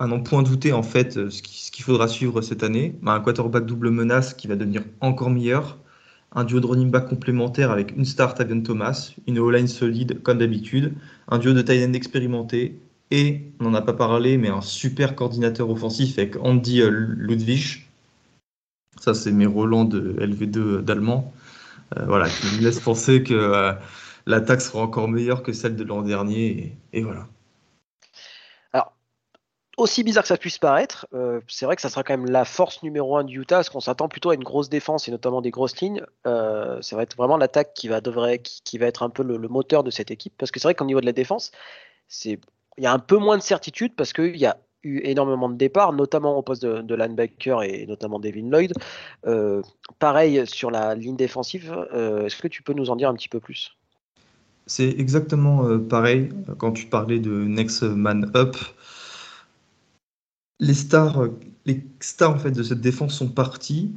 un 0.00 0.08
n'en 0.08 0.20
point 0.20 0.42
douter 0.42 0.72
en 0.72 0.82
fait 0.82 1.18
euh, 1.18 1.30
ce 1.30 1.42
qu'il 1.42 1.84
faudra 1.84 2.08
suivre 2.08 2.40
cette 2.40 2.62
année. 2.62 2.96
Bah, 3.02 3.12
un 3.12 3.20
quarterback 3.20 3.66
double 3.66 3.90
menace 3.90 4.34
qui 4.34 4.48
va 4.48 4.56
devenir 4.56 4.82
encore 5.00 5.30
meilleur. 5.30 5.78
Un 6.32 6.44
duo 6.44 6.60
de 6.60 6.66
running 6.66 6.90
back 6.90 7.08
complémentaire 7.08 7.70
avec 7.70 7.96
une 7.96 8.04
star 8.04 8.34
Tavian 8.34 8.60
Thomas, 8.60 9.12
une 9.26 9.38
O-line 9.38 9.66
solide 9.66 10.22
comme 10.22 10.38
d'habitude, 10.38 10.94
un 11.28 11.38
duo 11.38 11.52
de 11.52 11.60
tight 11.60 11.88
end 11.88 11.92
expérimenté 11.92 12.78
et, 13.10 13.42
on 13.58 13.64
n'en 13.64 13.74
a 13.74 13.82
pas 13.82 13.92
parlé, 13.92 14.38
mais 14.38 14.48
un 14.48 14.60
super 14.60 15.16
coordinateur 15.16 15.68
offensif 15.68 16.18
avec 16.18 16.36
Andy 16.36 16.80
euh, 16.82 16.90
Ludwig. 16.90 17.84
Ça, 19.00 19.14
c'est 19.14 19.32
mes 19.32 19.46
de 19.46 20.16
LV2 20.20 20.82
d'allemand. 20.82 21.32
voilà, 22.06 22.28
qui 22.28 22.56
me 22.56 22.62
laisse 22.62 22.78
penser 22.78 23.22
que 23.24 23.74
l'attaque 24.26 24.60
sera 24.60 24.82
encore 24.82 25.08
meilleure 25.08 25.42
que 25.42 25.52
celle 25.52 25.74
de 25.74 25.84
l'an 25.84 26.02
dernier. 26.02 26.76
et 26.92 27.02
voilà 27.02 27.26
aussi 29.76 30.02
bizarre 30.04 30.22
que 30.24 30.28
ça 30.28 30.36
puisse 30.36 30.58
paraître, 30.58 31.06
euh, 31.14 31.40
c'est 31.48 31.64
vrai 31.64 31.76
que 31.76 31.82
ça 31.82 31.88
sera 31.88 32.02
quand 32.02 32.16
même 32.16 32.30
la 32.30 32.44
force 32.44 32.82
numéro 32.82 33.16
un 33.16 33.24
du 33.24 33.40
Utah, 33.40 33.56
parce 33.56 33.70
qu'on 33.70 33.80
s'attend 33.80 34.08
plutôt 34.08 34.30
à 34.30 34.34
une 34.34 34.44
grosse 34.44 34.68
défense 34.68 35.08
et 35.08 35.10
notamment 35.10 35.40
des 35.40 35.50
grosses 35.50 35.80
lignes. 35.80 36.04
Euh, 36.26 36.80
ça 36.82 36.96
va 36.96 37.02
être 37.02 37.16
vraiment 37.16 37.36
l'attaque 37.36 37.72
qui 37.74 37.88
va 37.88 38.86
être 38.86 39.02
un 39.02 39.10
peu 39.10 39.22
le, 39.22 39.38
moteur 39.48 39.84
de 39.84 39.90
cette 39.90 40.10
équipe, 40.10 40.34
parce 40.36 40.50
que 40.50 40.60
c'est 40.60 40.66
vrai 40.66 40.74
qu'au 40.74 40.84
niveau 40.84 41.00
de 41.00 41.06
la 41.06 41.12
défense, 41.12 41.52
il 42.24 42.38
y 42.78 42.86
a 42.86 42.92
un 42.92 42.98
peu 42.98 43.16
moins 43.16 43.38
de 43.38 43.42
certitude 43.42 43.94
parce 43.96 44.12
qu'il 44.12 44.36
y 44.36 44.46
a 44.46 44.56
eu 44.82 45.00
énormément 45.04 45.48
de 45.48 45.56
départs, 45.56 45.92
notamment 45.92 46.36
au 46.36 46.42
poste 46.42 46.64
de, 46.64 46.94
linebacker 46.94 47.62
et 47.62 47.86
notamment 47.86 48.18
Devin 48.18 48.48
Lloyd. 48.48 48.72
Euh, 49.26 49.62
pareil 49.98 50.46
sur 50.46 50.70
la 50.70 50.94
ligne 50.94 51.16
défensive. 51.16 51.72
Est-ce 51.92 52.36
que 52.36 52.48
tu 52.48 52.62
peux 52.62 52.72
nous 52.72 52.90
en 52.90 52.96
dire 52.96 53.08
un 53.08 53.14
petit 53.14 53.28
peu 53.28 53.40
plus? 53.40 53.76
C'est 54.66 54.88
exactement 54.88 55.78
pareil 55.78 56.30
quand 56.58 56.72
tu 56.72 56.86
parlais 56.86 57.18
de 57.18 57.30
Next 57.30 57.82
Man 57.82 58.30
Up 58.34 58.56
les 60.60 60.74
stars, 60.74 61.28
les 61.66 61.82
stars 62.00 62.34
en 62.34 62.38
fait, 62.38 62.50
de 62.52 62.62
cette 62.62 62.80
défense 62.80 63.14
sont 63.14 63.28
partis, 63.28 63.92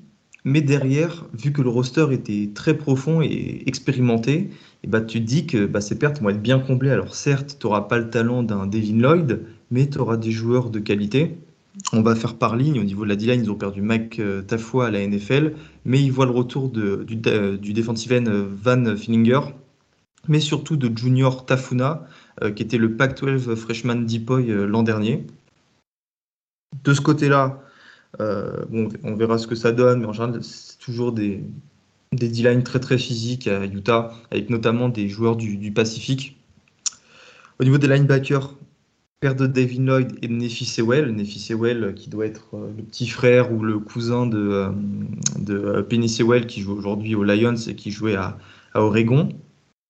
mais 0.46 0.62
derrière, 0.62 1.26
vu 1.34 1.54
que 1.54 1.62
le 1.62 1.70
roster 1.70 2.08
était 2.12 2.52
très 2.54 2.78
profond 2.78 3.22
et 3.22 3.64
expérimenté, 3.66 4.50
et 4.84 4.88
bah, 4.88 5.02
tu 5.02 5.20
te 5.22 5.26
dis 5.26 5.46
que 5.46 5.66
bah, 5.66 5.82
ces 5.82 5.98
pertes 5.98 6.22
vont 6.22 6.30
être 6.30 6.42
bien 6.42 6.60
comblées. 6.60 6.90
Alors 6.90 7.16
certes, 7.16 7.58
tu 7.60 7.68
n'auras 7.68 7.82
pas 7.82 7.98
le 7.98 8.10
talent 8.10 8.44
d'un 8.44 8.66
Devin 8.68 8.98
Lloyd, 8.98 9.42
mais 9.72 9.90
tu 9.90 9.98
auras 10.00 10.18
des 10.18 10.32
joueurs 10.32 10.70
de 10.70 10.80
qualité. 10.80 11.38
On 11.92 12.02
va 12.02 12.16
faire 12.16 12.36
par 12.36 12.56
ligne. 12.56 12.80
Au 12.80 12.84
niveau 12.84 13.04
de 13.04 13.10
la 13.10 13.16
D-line, 13.16 13.42
ils 13.44 13.52
ont 13.52 13.56
perdu 13.56 13.82
Mike 13.82 14.20
euh, 14.20 14.42
Tafoua 14.42 14.88
à 14.88 14.92
la 14.92 15.08
NFL, 15.08 15.54
mais 15.86 16.02
ils 16.02 16.12
voient 16.12 16.26
le 16.26 16.32
retour 16.32 16.70
du, 16.70 17.06
du 17.06 17.22
euh, 17.28 18.48
Van 18.62 18.96
Fillinger, 18.98 19.40
mais 20.28 20.40
surtout 20.40 20.76
de 20.76 20.96
Junior 20.96 21.46
Tafuna, 21.46 22.06
euh, 22.44 22.52
qui 22.52 22.64
était 22.64 22.78
le 22.78 22.96
Pac-12 22.96 23.56
Freshman 23.56 24.06
Depoy 24.06 24.46
l'an 24.68 24.84
dernier 24.84 25.26
de 26.84 26.94
ce 26.94 27.02
côté-là, 27.02 27.64
euh, 28.22 28.66
on 29.04 29.16
verra 29.16 29.38
ce 29.38 29.48
que 29.48 29.56
ça 29.56 29.72
donne, 29.72 30.02
mais 30.02 30.06
en 30.06 30.14
général, 30.14 30.44
c'est 30.44 30.78
toujours 30.78 31.12
des, 31.12 31.44
des 32.12 32.30
D-line 32.30 32.64
très 32.64 32.80
très 32.80 32.98
physiques 32.98 33.48
à 33.48 33.66
Utah, 33.66 34.14
avec 34.32 34.50
notamment 34.50 34.90
des 34.90 35.10
joueurs 35.10 35.36
du, 35.36 35.72
Pacifique. 35.72 36.38
Au 37.60 37.64
niveau 37.64 37.78
des 37.78 37.88
linebackers, 37.88 38.56
père 39.20 39.36
de 39.36 39.48
Devin 39.48 39.86
Lloyd 39.86 40.18
et 40.22 40.28
de 40.28 40.34
Nefi 40.34 40.66
Sewell. 40.66 41.14
Nefi 41.16 41.40
Sewell 41.40 41.94
qui 41.96 42.10
doit 42.10 42.26
être 42.26 42.56
euh, 42.56 42.72
le 42.76 42.84
petit 42.84 43.08
frère 43.08 43.54
ou 43.54 43.64
le 43.64 43.80
cousin 43.80 44.26
de, 44.26 44.38
euh, 44.38 44.70
de 45.40 45.82
Penny 45.82 46.10
Sewell 46.10 46.46
qui 46.46 46.62
joue 46.62 46.74
aujourd'hui 46.74 47.16
aux 47.16 47.24
Lions 47.24 47.56
et 47.56 47.76
qui 47.76 47.92
jouait 47.92 48.16
à, 48.16 48.38
Oregon. 48.76 49.30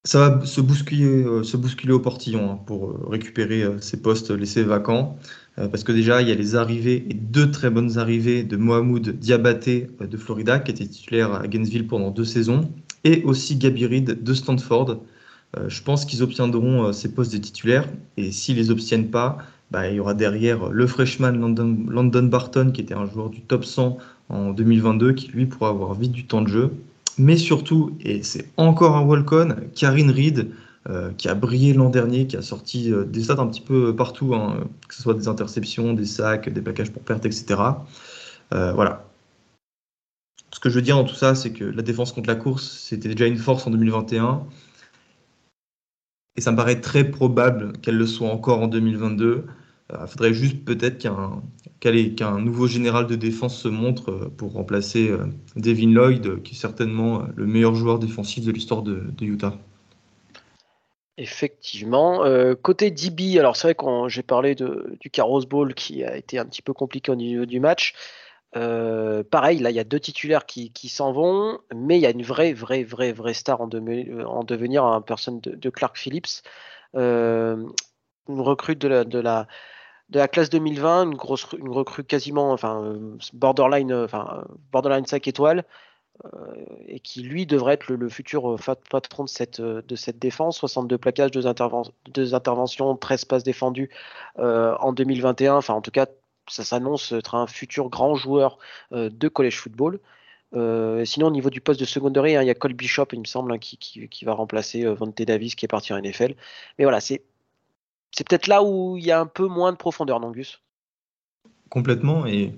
Ça 0.06 0.28
va 0.28 0.44
se 0.44 0.60
bousculer, 0.60 1.24
se 1.42 1.56
bousculer 1.56 1.94
au 1.94 1.98
portillon 1.98 2.52
hein, 2.52 2.60
pour 2.66 3.08
récupérer 3.08 3.64
ces 3.80 4.02
postes 4.02 4.30
laissés 4.30 4.62
vacants. 4.62 5.18
Euh, 5.58 5.68
parce 5.68 5.84
que 5.84 5.92
déjà, 5.92 6.20
il 6.22 6.28
y 6.28 6.32
a 6.32 6.34
les 6.34 6.56
arrivées, 6.56 7.06
et 7.08 7.14
deux 7.14 7.50
très 7.50 7.70
bonnes 7.70 7.98
arrivées 7.98 8.42
de 8.42 8.56
Mohamed 8.56 9.18
Diabaté 9.18 9.88
euh, 10.00 10.06
de 10.06 10.16
Florida, 10.16 10.58
qui 10.58 10.72
était 10.72 10.86
titulaire 10.86 11.32
à 11.32 11.46
Gainesville 11.46 11.86
pendant 11.86 12.10
deux 12.10 12.24
saisons, 12.24 12.70
et 13.04 13.22
aussi 13.24 13.56
Gabi 13.56 13.86
Reed 13.86 14.22
de 14.22 14.34
Stanford. 14.34 15.00
Euh, 15.56 15.68
je 15.68 15.82
pense 15.82 16.04
qu'ils 16.04 16.22
obtiendront 16.22 16.92
ces 16.92 17.12
postes 17.12 17.32
de 17.32 17.38
titulaires, 17.38 17.88
et 18.16 18.32
s'ils 18.32 18.56
les 18.56 18.70
obtiennent 18.70 19.10
pas, 19.10 19.38
bah, 19.70 19.88
il 19.88 19.96
y 19.96 20.00
aura 20.00 20.14
derrière 20.14 20.70
le 20.70 20.86
freshman 20.86 21.32
London, 21.32 22.22
Barton, 22.24 22.70
qui 22.72 22.80
était 22.80 22.94
un 22.94 23.06
joueur 23.06 23.30
du 23.30 23.40
top 23.40 23.64
100 23.64 23.98
en 24.30 24.50
2022, 24.50 25.12
qui 25.12 25.28
lui 25.28 25.46
pourra 25.46 25.70
avoir 25.70 25.94
vite 25.94 26.12
du 26.12 26.26
temps 26.26 26.42
de 26.42 26.48
jeu. 26.48 26.70
Mais 27.16 27.36
surtout, 27.36 27.96
et 28.00 28.24
c'est 28.24 28.46
encore 28.56 28.96
un 28.96 29.02
walk-on, 29.02 29.54
Karine 29.74 30.10
Reed, 30.10 30.48
euh, 30.90 31.12
qui 31.16 31.30
a 31.30 31.34
brillé 31.34 31.72
l'an 31.72 31.88
dernier, 31.88 32.26
qui 32.26 32.36
a 32.36 32.42
sorti 32.42 32.92
euh, 32.92 33.04
des 33.04 33.22
stats 33.24 33.40
un 33.40 33.46
petit 33.46 33.62
peu 33.62 33.96
partout, 33.96 34.34
hein, 34.34 34.68
que 34.86 34.94
ce 34.94 35.00
soit 35.00 35.14
des 35.14 35.28
interceptions, 35.28 35.94
des 35.94 36.04
sacs, 36.04 36.50
des 36.50 36.60
packages 36.60 36.92
pour 36.92 37.00
perte, 37.02 37.24
etc. 37.24 37.58
Euh, 38.52 38.70
voilà. 38.74 39.08
Ce 40.50 40.60
que 40.60 40.68
je 40.68 40.74
veux 40.74 40.82
dire 40.82 40.96
dans 40.96 41.04
tout 41.04 41.14
ça, 41.14 41.34
c'est 41.34 41.52
que 41.52 41.64
la 41.64 41.80
défense 41.80 42.12
contre 42.12 42.28
la 42.28 42.36
course, 42.36 42.70
c'était 42.70 43.08
déjà 43.08 43.26
une 43.26 43.38
force 43.38 43.66
en 43.66 43.70
2021. 43.70 44.44
Et 46.36 46.42
ça 46.42 46.52
me 46.52 46.56
paraît 46.58 46.82
très 46.82 47.10
probable 47.10 47.72
qu'elle 47.80 47.96
le 47.96 48.06
soit 48.06 48.28
encore 48.28 48.60
en 48.60 48.66
2022. 48.66 49.46
Il 49.90 50.06
faudrait 50.06 50.34
juste 50.34 50.64
peut-être 50.66 50.98
qu'un 50.98 52.40
nouveau 52.40 52.66
général 52.66 53.06
de 53.06 53.14
défense 53.14 53.58
se 53.58 53.68
montre 53.68 54.30
pour 54.36 54.52
remplacer 54.52 55.10
Devin 55.56 55.92
Lloyd, 55.92 56.42
qui 56.42 56.54
est 56.54 56.58
certainement 56.58 57.22
le 57.34 57.46
meilleur 57.46 57.74
joueur 57.74 57.98
défensif 57.98 58.44
de 58.44 58.52
l'histoire 58.52 58.82
de 58.82 59.12
Utah. 59.22 59.58
Effectivement. 61.16 62.24
Euh, 62.24 62.54
côté 62.56 62.90
DB, 62.90 63.38
alors 63.38 63.56
c'est 63.56 63.68
vrai 63.68 63.74
que 63.76 64.08
j'ai 64.08 64.24
parlé 64.24 64.56
de, 64.56 64.96
du 65.00 65.10
Carros 65.10 65.46
Ball 65.46 65.74
qui 65.74 66.02
a 66.02 66.16
été 66.16 66.38
un 66.38 66.44
petit 66.44 66.62
peu 66.62 66.72
compliqué 66.72 67.12
au 67.12 67.14
niveau 67.14 67.46
du 67.46 67.60
match. 67.60 67.94
Euh, 68.56 69.22
pareil, 69.24 69.60
là, 69.60 69.70
il 69.70 69.76
y 69.76 69.80
a 69.80 69.84
deux 69.84 70.00
titulaires 70.00 70.46
qui, 70.46 70.70
s'en 70.88 71.12
vont, 71.12 71.60
mais 71.74 71.98
il 71.98 72.02
y 72.02 72.06
a 72.06 72.10
une 72.10 72.22
vraie, 72.22 72.52
vraie, 72.52 72.82
vraie, 72.84 73.12
vraie 73.12 73.34
star 73.34 73.60
en, 73.60 73.68
en 73.68 74.44
devenir, 74.44 74.84
en 74.84 75.02
personne 75.02 75.40
de, 75.40 75.70
Clark 75.70 75.96
Phillips. 75.96 76.42
Euh, 76.96 77.64
une 78.28 78.40
recrue 78.40 78.76
de 78.76 78.88
la, 78.88 79.04
de 79.04 79.18
la, 79.18 79.46
de 80.10 80.18
la 80.18 80.28
classe 80.28 80.50
2020, 80.50 81.04
une, 81.04 81.14
grosse, 81.14 81.44
recrue 81.44 82.04
quasiment, 82.04 82.52
enfin, 82.52 82.96
borderline, 83.32 83.92
enfin, 83.92 84.44
borderline 84.72 85.06
5 85.06 85.28
étoiles. 85.28 85.64
Euh, 86.24 86.54
et 86.86 87.00
qui 87.00 87.22
lui 87.22 87.44
devrait 87.44 87.74
être 87.74 87.92
le, 87.92 88.08
futur 88.08 88.54
euh, 88.54 88.74
patron 88.88 89.24
de 89.24 89.28
cette, 89.28 89.58
euh, 89.58 89.82
de 89.86 89.96
cette 89.96 90.18
défense. 90.18 90.58
62 90.58 90.96
plaquages, 90.96 91.32
2, 91.32 91.46
interventions, 92.34 92.96
13 92.96 93.24
passes 93.24 93.42
défendues 93.42 93.90
en 94.36 94.92
2021. 94.92 95.56
Enfin, 95.56 95.74
en 95.74 95.80
tout 95.80 95.90
cas, 95.90 96.06
ça 96.48 96.62
s'annonce 96.62 97.12
être 97.12 97.34
un 97.34 97.46
futur 97.46 97.88
grand 97.88 98.14
joueur 98.14 98.58
de 98.92 99.28
college 99.28 99.56
football. 99.56 99.98
sinon, 101.04 101.26
au 101.26 101.30
niveau 101.30 101.50
du 101.50 101.60
poste 101.60 101.80
de 101.80 101.84
secondary, 101.84 102.36
hein, 102.36 102.42
il 102.42 102.46
y 102.46 102.50
a 102.50 102.54
Cole 102.54 102.74
Bishop, 102.74 103.06
il 103.12 103.20
me 103.20 103.24
semble, 103.24 103.52
hein, 103.52 103.58
qui, 103.58 103.76
qui, 103.76 104.24
va 104.24 104.34
remplacer 104.34 104.84
Vontae 104.84 105.24
Davis, 105.24 105.54
qui 105.54 105.64
est 105.64 105.68
parti 105.68 105.92
en 105.92 106.00
NFL. 106.00 106.34
Mais 106.78 106.84
voilà, 106.84 107.00
c'est 107.00 107.22
peut-être 108.16 108.46
là 108.46 108.62
où 108.62 108.96
il 108.96 109.04
y 109.04 109.10
a 109.10 109.20
un 109.20 109.26
peu 109.26 109.46
moins 109.46 109.72
de 109.72 109.76
profondeur, 109.76 110.20
Nangus. 110.20 110.60
Complètement. 111.70 112.26
Et 112.26 112.54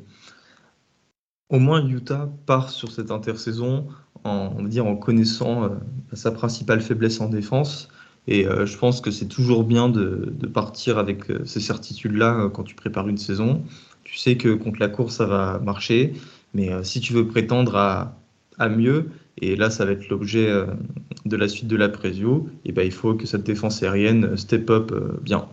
au 1.49 1.59
moins, 1.59 1.87
Utah 1.87 2.29
part 2.47 2.71
sur 2.71 2.91
cette 2.91 3.11
intersaison 3.11 3.87
en, 4.25 4.63
dire, 4.63 4.87
en 4.87 4.97
connaissant 4.97 5.65
euh, 5.65 5.69
sa 6.13 6.33
principale 6.33 6.81
faiblesse 6.81 7.21
en 7.21 7.29
défense. 7.29 7.89
Et 8.27 8.47
euh, 8.47 8.67
je 8.67 8.77
pense 8.77 9.01
que 9.01 9.13
c'est 9.13 9.29
toujours 9.29 9.63
bien 9.63 9.89
de, 9.89 10.35
partir 10.53 10.99
avec 10.99 11.31
euh, 11.31 11.45
ces 11.45 11.61
certitudes-là 11.61 12.51
quand 12.53 12.65
tu 12.65 12.75
prépares 12.75 13.09
une 13.09 13.19
saison. 13.19 13.63
Tu 14.03 14.17
sais 14.17 14.37
que 14.37 14.55
contre 14.55 14.81
la 14.81 14.89
course, 14.89 15.17
ça 15.17 15.27
va 15.27 15.61
marcher. 15.61 16.15
Mais 16.55 16.71
si 16.85 17.01
tu 17.01 17.13
veux 17.13 17.27
prétendre 17.27 17.77
à, 17.77 18.69
mieux, 18.69 19.11
et 19.43 19.57
là, 19.57 19.69
ça 19.69 19.85
va 19.85 19.93
être 19.93 20.09
l'objet 20.09 20.51
de 21.27 21.37
la 21.37 21.49
suite 21.49 21.67
de 21.67 21.77
la 21.77 21.91
preview, 21.91 22.49
et 22.65 22.73
ben, 22.73 22.87
il 22.87 22.93
faut 22.93 23.15
que 23.15 23.27
cette 23.27 23.43
défense 23.43 23.83
aérienne 23.83 24.37
step 24.39 24.71
up 24.71 25.21
bien. 25.21 25.49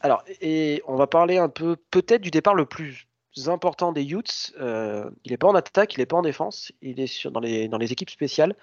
Alors, 0.00 0.24
et 0.40 0.82
on 0.88 0.96
va 0.96 1.06
parler 1.06 1.38
un 1.38 1.48
peu 1.48 1.76
peut-être 1.92 2.22
du 2.22 2.30
départ 2.30 2.54
le 2.54 2.64
plus 2.64 3.06
important 3.46 3.92
des 3.92 4.04
Utes, 4.04 4.52
euh, 4.60 5.10
il 5.24 5.32
n'est 5.32 5.36
pas 5.36 5.48
en 5.48 5.54
attaque, 5.54 5.94
il 5.94 6.00
n'est 6.00 6.06
pas 6.06 6.16
en 6.16 6.22
défense, 6.22 6.72
il 6.82 7.00
est 7.00 7.06
sur, 7.06 7.30
dans, 7.30 7.40
les, 7.40 7.68
dans 7.68 7.78
les 7.78 7.92
équipes 7.92 8.10
spéciales. 8.10 8.54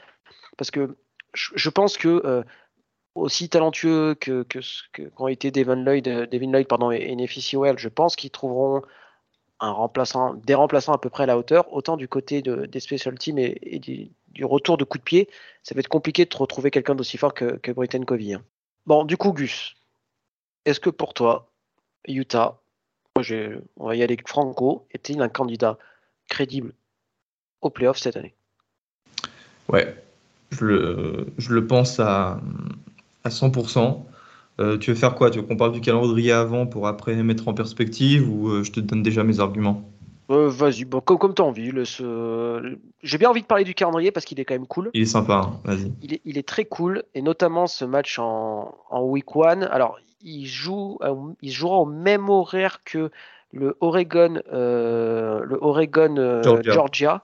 Parce 0.57 0.71
que 0.71 0.95
je, 1.33 1.69
pense 1.69 1.97
que 1.97 2.21
euh, 2.25 2.43
aussi 3.15 3.49
talentueux 3.49 4.15
que, 4.15 4.43
que, 4.43 4.59
qu'ont 5.09 5.27
été 5.27 5.51
Devin 5.51 5.75
Lloyd, 5.75 6.07
euh, 6.07 6.25
Devin 6.25 6.51
Lloyd 6.51 6.67
pardon, 6.67 6.91
et, 6.91 7.15
Nefi 7.15 7.55
Well, 7.55 7.77
je 7.77 7.89
pense 7.89 8.15
qu'ils 8.15 8.31
trouveront 8.31 8.81
un 9.59 9.71
remplaçant, 9.71 10.33
des 10.33 10.55
remplaçants 10.55 10.93
à 10.93 10.97
peu 10.97 11.09
près 11.09 11.23
à 11.23 11.27
la 11.27 11.37
hauteur. 11.37 11.71
Autant 11.73 11.97
du 11.97 12.07
côté 12.07 12.41
de, 12.41 12.65
des 12.65 12.79
special 12.79 13.17
teams 13.17 13.37
et, 13.37 13.79
du, 13.79 14.45
retour 14.45 14.77
de 14.77 14.83
coup 14.83 14.97
de 14.97 15.03
pied, 15.03 15.29
ça 15.63 15.75
va 15.75 15.79
être 15.79 15.87
compliqué 15.87 16.25
de 16.25 16.35
retrouver 16.35 16.71
quelqu'un 16.71 16.95
d'aussi 16.95 17.17
fort 17.17 17.33
que, 17.33 17.57
que 17.57 17.71
Britton 17.71 18.03
Covey. 18.03 18.33
Hein. 18.33 18.43
Bon, 18.85 19.03
du 19.03 19.17
coup, 19.17 19.33
Gus, 19.33 19.75
est-ce 20.65 20.79
que 20.79 20.89
pour 20.89 21.13
toi, 21.13 21.51
Utah 22.07 22.61
on 23.15 23.87
va 23.87 23.95
y 23.95 24.03
aller 24.03 24.17
Franco, 24.25 24.85
est-il 24.91 25.21
un 25.21 25.29
candidat 25.29 25.77
crédible 26.29 26.73
au 27.61 27.69
playoff 27.69 27.97
cette 27.97 28.17
année? 28.17 28.33
Ouais, 29.67 29.95
je 30.51 30.65
le, 30.65 31.67
pense 31.67 31.99
à, 31.99 32.41
à 33.23 33.29
100%. 33.29 34.05
Euh, 34.59 34.77
tu 34.77 34.91
veux 34.91 34.97
faire 34.97 35.15
quoi? 35.15 35.31
Tu 35.31 35.39
veux 35.39 35.45
qu'on 35.45 35.55
parle 35.55 35.71
du 35.71 35.81
calendrier 35.81 36.31
avant 36.31 36.65
pour 36.67 36.87
après 36.87 37.15
mettre 37.15 37.47
en 37.47 37.53
perspective 37.53 38.29
ou 38.29 38.49
euh, 38.49 38.63
je 38.63 38.71
te 38.71 38.79
donne 38.79 39.01
déjà 39.01 39.23
mes 39.23 39.39
arguments? 39.39 39.89
Euh, 40.31 40.49
Vas-y, 40.49 40.85
bon, 40.85 41.01
comme, 41.01 41.17
comme 41.17 41.33
tu 41.33 41.41
as 41.41 41.45
envie. 41.45 41.71
J'ai 43.03 43.17
bien 43.17 43.29
envie 43.29 43.41
de 43.41 43.47
parler 43.47 43.63
du 43.63 43.73
calendrier 43.73 44.11
parce 44.11 44.25
qu'il 44.25 44.39
est 44.39 44.45
quand 44.45 44.53
même 44.53 44.67
cool. 44.67 44.89
Il 44.93 45.03
est 45.03 45.05
sympa, 45.05 45.41
hein, 45.45 45.59
vas-y. 45.63 45.91
Il 46.01 46.13
est, 46.13 46.21
il 46.25 46.37
est, 46.37 46.47
très 46.47 46.65
cool 46.65 47.03
et 47.13 47.21
notamment 47.21 47.67
ce 47.67 47.85
match 47.85 48.19
en, 48.19 48.75
en 48.89 49.03
week 49.03 49.35
one. 49.35 49.63
Alors, 49.63 49.99
il, 50.21 50.45
joue, 50.45 50.97
euh, 51.03 51.15
il 51.41 51.51
jouera 51.51 51.77
au 51.77 51.85
même 51.85 52.29
horaire 52.29 52.83
que 52.83 53.11
le 53.51 53.77
Oregon, 53.81 54.41
le 54.51 55.57
Oregon 55.61 56.41
Georgia. 56.63 57.23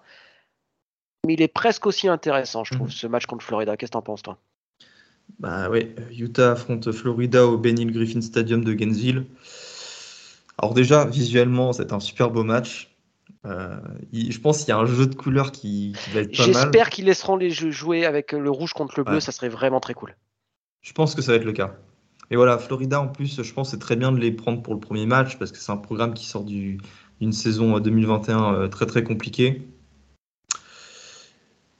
Mais 1.26 1.34
il 1.34 1.42
est 1.42 1.48
presque 1.48 1.86
aussi 1.86 2.08
intéressant, 2.08 2.64
je 2.64 2.74
trouve, 2.74 2.88
mhm. 2.88 2.94
ce 2.94 3.08
match 3.08 3.26
contre 3.26 3.44
Florida. 3.44 3.76
Qu'est-ce 3.76 3.92
que 3.92 3.94
tu 3.94 3.98
en 3.98 4.02
penses, 4.02 4.24
toi? 4.24 4.38
Bah 5.40 5.70
oui, 5.70 5.94
Utah 6.18 6.54
affronte 6.54 6.92
Florida 6.92 7.46
au 7.46 7.58
Benil 7.58 7.92
Griffin 7.92 8.22
Stadium 8.22 8.64
de 8.64 8.74
Gainesville. 8.74 9.26
Alors 10.58 10.74
déjà, 10.74 11.06
visuellement, 11.06 11.74
c'est 11.74 11.94
un 11.94 12.00
super 12.00 12.32
beau 12.32 12.44
match. 12.44 12.96
Euh, 13.46 13.77
je 14.13 14.39
pense 14.39 14.60
qu'il 14.60 14.69
y 14.69 14.72
a 14.72 14.77
un 14.77 14.86
jeu 14.86 15.07
de 15.07 15.15
couleurs 15.15 15.51
qui, 15.51 15.93
va 16.13 16.22
être 16.22 16.36
pas 16.36 16.43
mal. 16.46 16.53
J'espère 16.53 16.89
qu'ils 16.89 17.05
laisseront 17.05 17.36
les 17.36 17.50
jeux 17.50 17.72
jouer 17.72 18.05
avec 18.05 18.31
le 18.31 18.50
rouge 18.50 18.74
contre 18.74 18.93
le 18.98 19.03
bleu, 19.03 19.19
ça 19.19 19.31
serait 19.31 19.50
vraiment 19.50 19.79
très 19.79 19.93
cool. 19.93 20.15
Je 20.81 20.93
pense 20.93 21.15
que 21.15 21.22
ça 21.22 21.31
va 21.31 21.38
être 21.38 21.46
le 21.46 21.53
cas. 21.53 21.75
Et 22.29 22.36
voilà, 22.36 22.57
Florida 22.57 23.00
en 23.00 23.07
plus, 23.07 23.41
je 23.41 23.53
pense 23.53 23.72
c'est 23.72 23.79
très 23.79 23.96
bien 23.96 24.12
de 24.12 24.17
les 24.17 24.31
prendre 24.31 24.62
pour 24.62 24.74
le 24.74 24.79
premier 24.79 25.05
match 25.05 25.38
parce 25.38 25.51
que 25.51 25.57
c'est 25.57 25.72
un 25.72 25.77
programme 25.77 26.13
qui 26.13 26.25
sort 26.25 26.43
d'une 26.43 27.31
saison 27.31 27.79
2021 27.79 28.53
euh, 28.53 28.67
très 28.67 28.86
très 28.86 29.03
compliquée. 29.03 29.62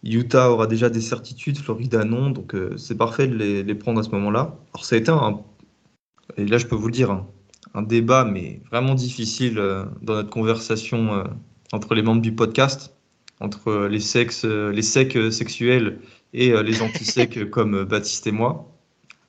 Utah 0.03 0.51
aura 0.51 0.67
déjà 0.67 0.89
des 0.89 1.01
certitudes, 1.01 1.57
Florida 1.57 2.05
non, 2.05 2.29
donc 2.29 2.55
euh, 2.55 2.77
c'est 2.77 2.95
parfait 2.95 3.27
de 3.27 3.35
les, 3.35 3.75
prendre 3.75 3.99
à 3.99 4.03
ce 4.03 4.09
moment-là. 4.11 4.55
Alors 4.73 4.85
ça 4.85 4.95
a 4.95 4.99
été 4.99 5.11
un, 5.11 5.41
et 6.37 6.45
là 6.45 6.57
je 6.57 6.65
peux 6.65 6.75
vous 6.75 6.87
le 6.87 6.93
dire, 6.93 7.11
hein, 7.11 7.27
un 7.74 7.81
débat 7.81 8.24
mais 8.24 8.62
vraiment 8.69 8.95
difficile 8.95 9.55
dans 9.55 10.15
notre 10.15 10.29
conversation 10.29 11.24
entre 11.74 11.95
les 11.95 12.01
membres 12.01 12.21
du 12.21 12.33
podcast, 12.33 12.95
entre 13.39 13.88
les 13.88 14.00
sexes, 14.00 14.45
les 14.45 14.81
secs 14.81 15.31
sexuels 15.31 16.00
et 16.33 16.51
euh, 16.51 16.63
les 16.63 16.81
anti-secs 16.81 17.50
comme 17.50 17.83
Baptiste 17.83 18.27
et 18.27 18.31
moi. 18.31 18.71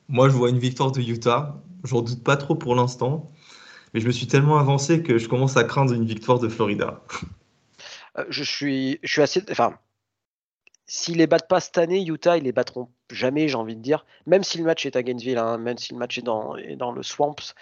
Moi, 0.08 0.28
je 0.28 0.34
vois 0.34 0.50
une 0.50 0.58
victoire 0.58 0.92
de 0.92 1.00
Utah. 1.00 1.60
J'en 1.84 2.02
doute 2.02 2.24
pas 2.24 2.36
trop 2.36 2.54
pour 2.54 2.74
l'instant, 2.74 3.30
mais 3.92 4.00
je 4.00 4.06
me 4.06 4.12
suis 4.12 4.26
tellement 4.26 4.58
avancé 4.58 5.02
que 5.02 5.18
je 5.18 5.28
commence 5.28 5.56
à 5.56 5.64
craindre 5.64 5.92
une 5.92 6.04
victoire 6.04 6.38
de 6.38 6.48
Florida. 6.48 7.02
Euh, 8.18 8.24
je 8.28 8.42
suis, 8.42 8.98
je 9.02 9.12
suis 9.12 9.22
assez, 9.22 9.42
enfin, 9.50 9.78
s'ils 10.86 11.18
les 11.18 11.26
battent 11.26 11.48
pas 11.48 11.60
cette 11.60 11.78
année, 11.78 12.04
Utah, 12.04 12.36
ils 12.36 12.44
les 12.44 12.52
battront 12.52 12.88
jamais, 13.10 13.48
j'ai 13.48 13.54
envie 13.54 13.76
de 13.76 13.82
dire. 13.82 14.06
Même 14.26 14.42
si 14.42 14.58
le 14.58 14.64
match 14.64 14.86
est 14.86 14.96
à 14.96 15.02
Gainesville, 15.02 15.38
hein, 15.38 15.58
même 15.58 15.78
si 15.78 15.92
le 15.92 15.98
match 15.98 16.18
est 16.18 16.22
dans, 16.22 16.56
dans 16.76 16.92
le 16.92 17.02
Swamps, 17.02 17.54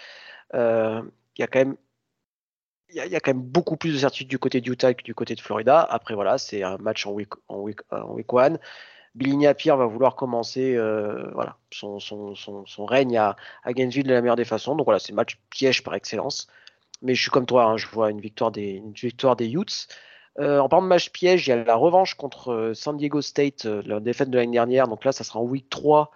euh, 0.53 1.01
il 1.37 1.41
y 1.41 1.43
a 1.43 1.47
quand 1.47 3.33
même 3.33 3.41
beaucoup 3.41 3.77
plus 3.77 3.93
de 3.93 3.97
certitude 3.97 4.29
du 4.29 4.39
côté 4.39 4.61
de 4.61 4.71
Utah 4.71 4.93
que 4.93 5.03
du 5.03 5.13
côté 5.13 5.35
de 5.35 5.41
Florida. 5.41 5.81
Après, 5.81 6.15
voilà, 6.15 6.37
c'est 6.37 6.63
un 6.63 6.77
match 6.77 7.05
en 7.05 7.11
week, 7.11 7.29
en 7.47 7.57
week, 7.57 7.79
en 7.91 8.15
one. 8.29 8.59
Billy 9.15 9.35
Napier 9.35 9.75
va 9.75 9.87
vouloir 9.87 10.15
commencer 10.15 10.75
euh, 10.75 11.31
son, 11.71 12.85
règne 12.85 13.17
à, 13.17 13.35
Gainesville 13.67 14.05
de 14.05 14.13
la 14.13 14.21
meilleure 14.21 14.35
des 14.35 14.45
façons. 14.45 14.75
Donc 14.75 14.85
voilà, 14.85 14.99
c'est 14.99 15.11
le 15.11 15.15
match 15.15 15.39
piège 15.49 15.83
par 15.83 15.95
excellence. 15.95 16.47
Mais 17.01 17.15
je 17.15 17.21
suis 17.21 17.31
comme 17.31 17.45
toi, 17.45 17.65
hein, 17.65 17.77
je 17.77 17.87
vois 17.87 18.11
une 18.11 18.21
victoire 18.21 18.51
des, 18.51 18.71
une 18.71 18.93
Utes. 19.01 19.87
Euh, 20.39 20.59
en 20.59 20.69
parlant 20.69 20.83
de 20.83 20.87
match 20.89 21.09
piège, 21.09 21.47
il 21.47 21.49
y 21.49 21.53
a 21.53 21.63
la 21.63 21.75
revanche 21.75 22.13
contre 22.13 22.71
San 22.75 22.95
Diego 22.95 23.21
State, 23.21 23.65
la 23.65 23.99
défaite 23.99 24.29
de 24.29 24.37
l'année 24.37 24.53
dernière. 24.53 24.87
Donc 24.87 25.03
là, 25.03 25.11
ça 25.11 25.23
sera 25.23 25.39
en 25.39 25.43
week 25.43 25.67
3, 25.69 26.11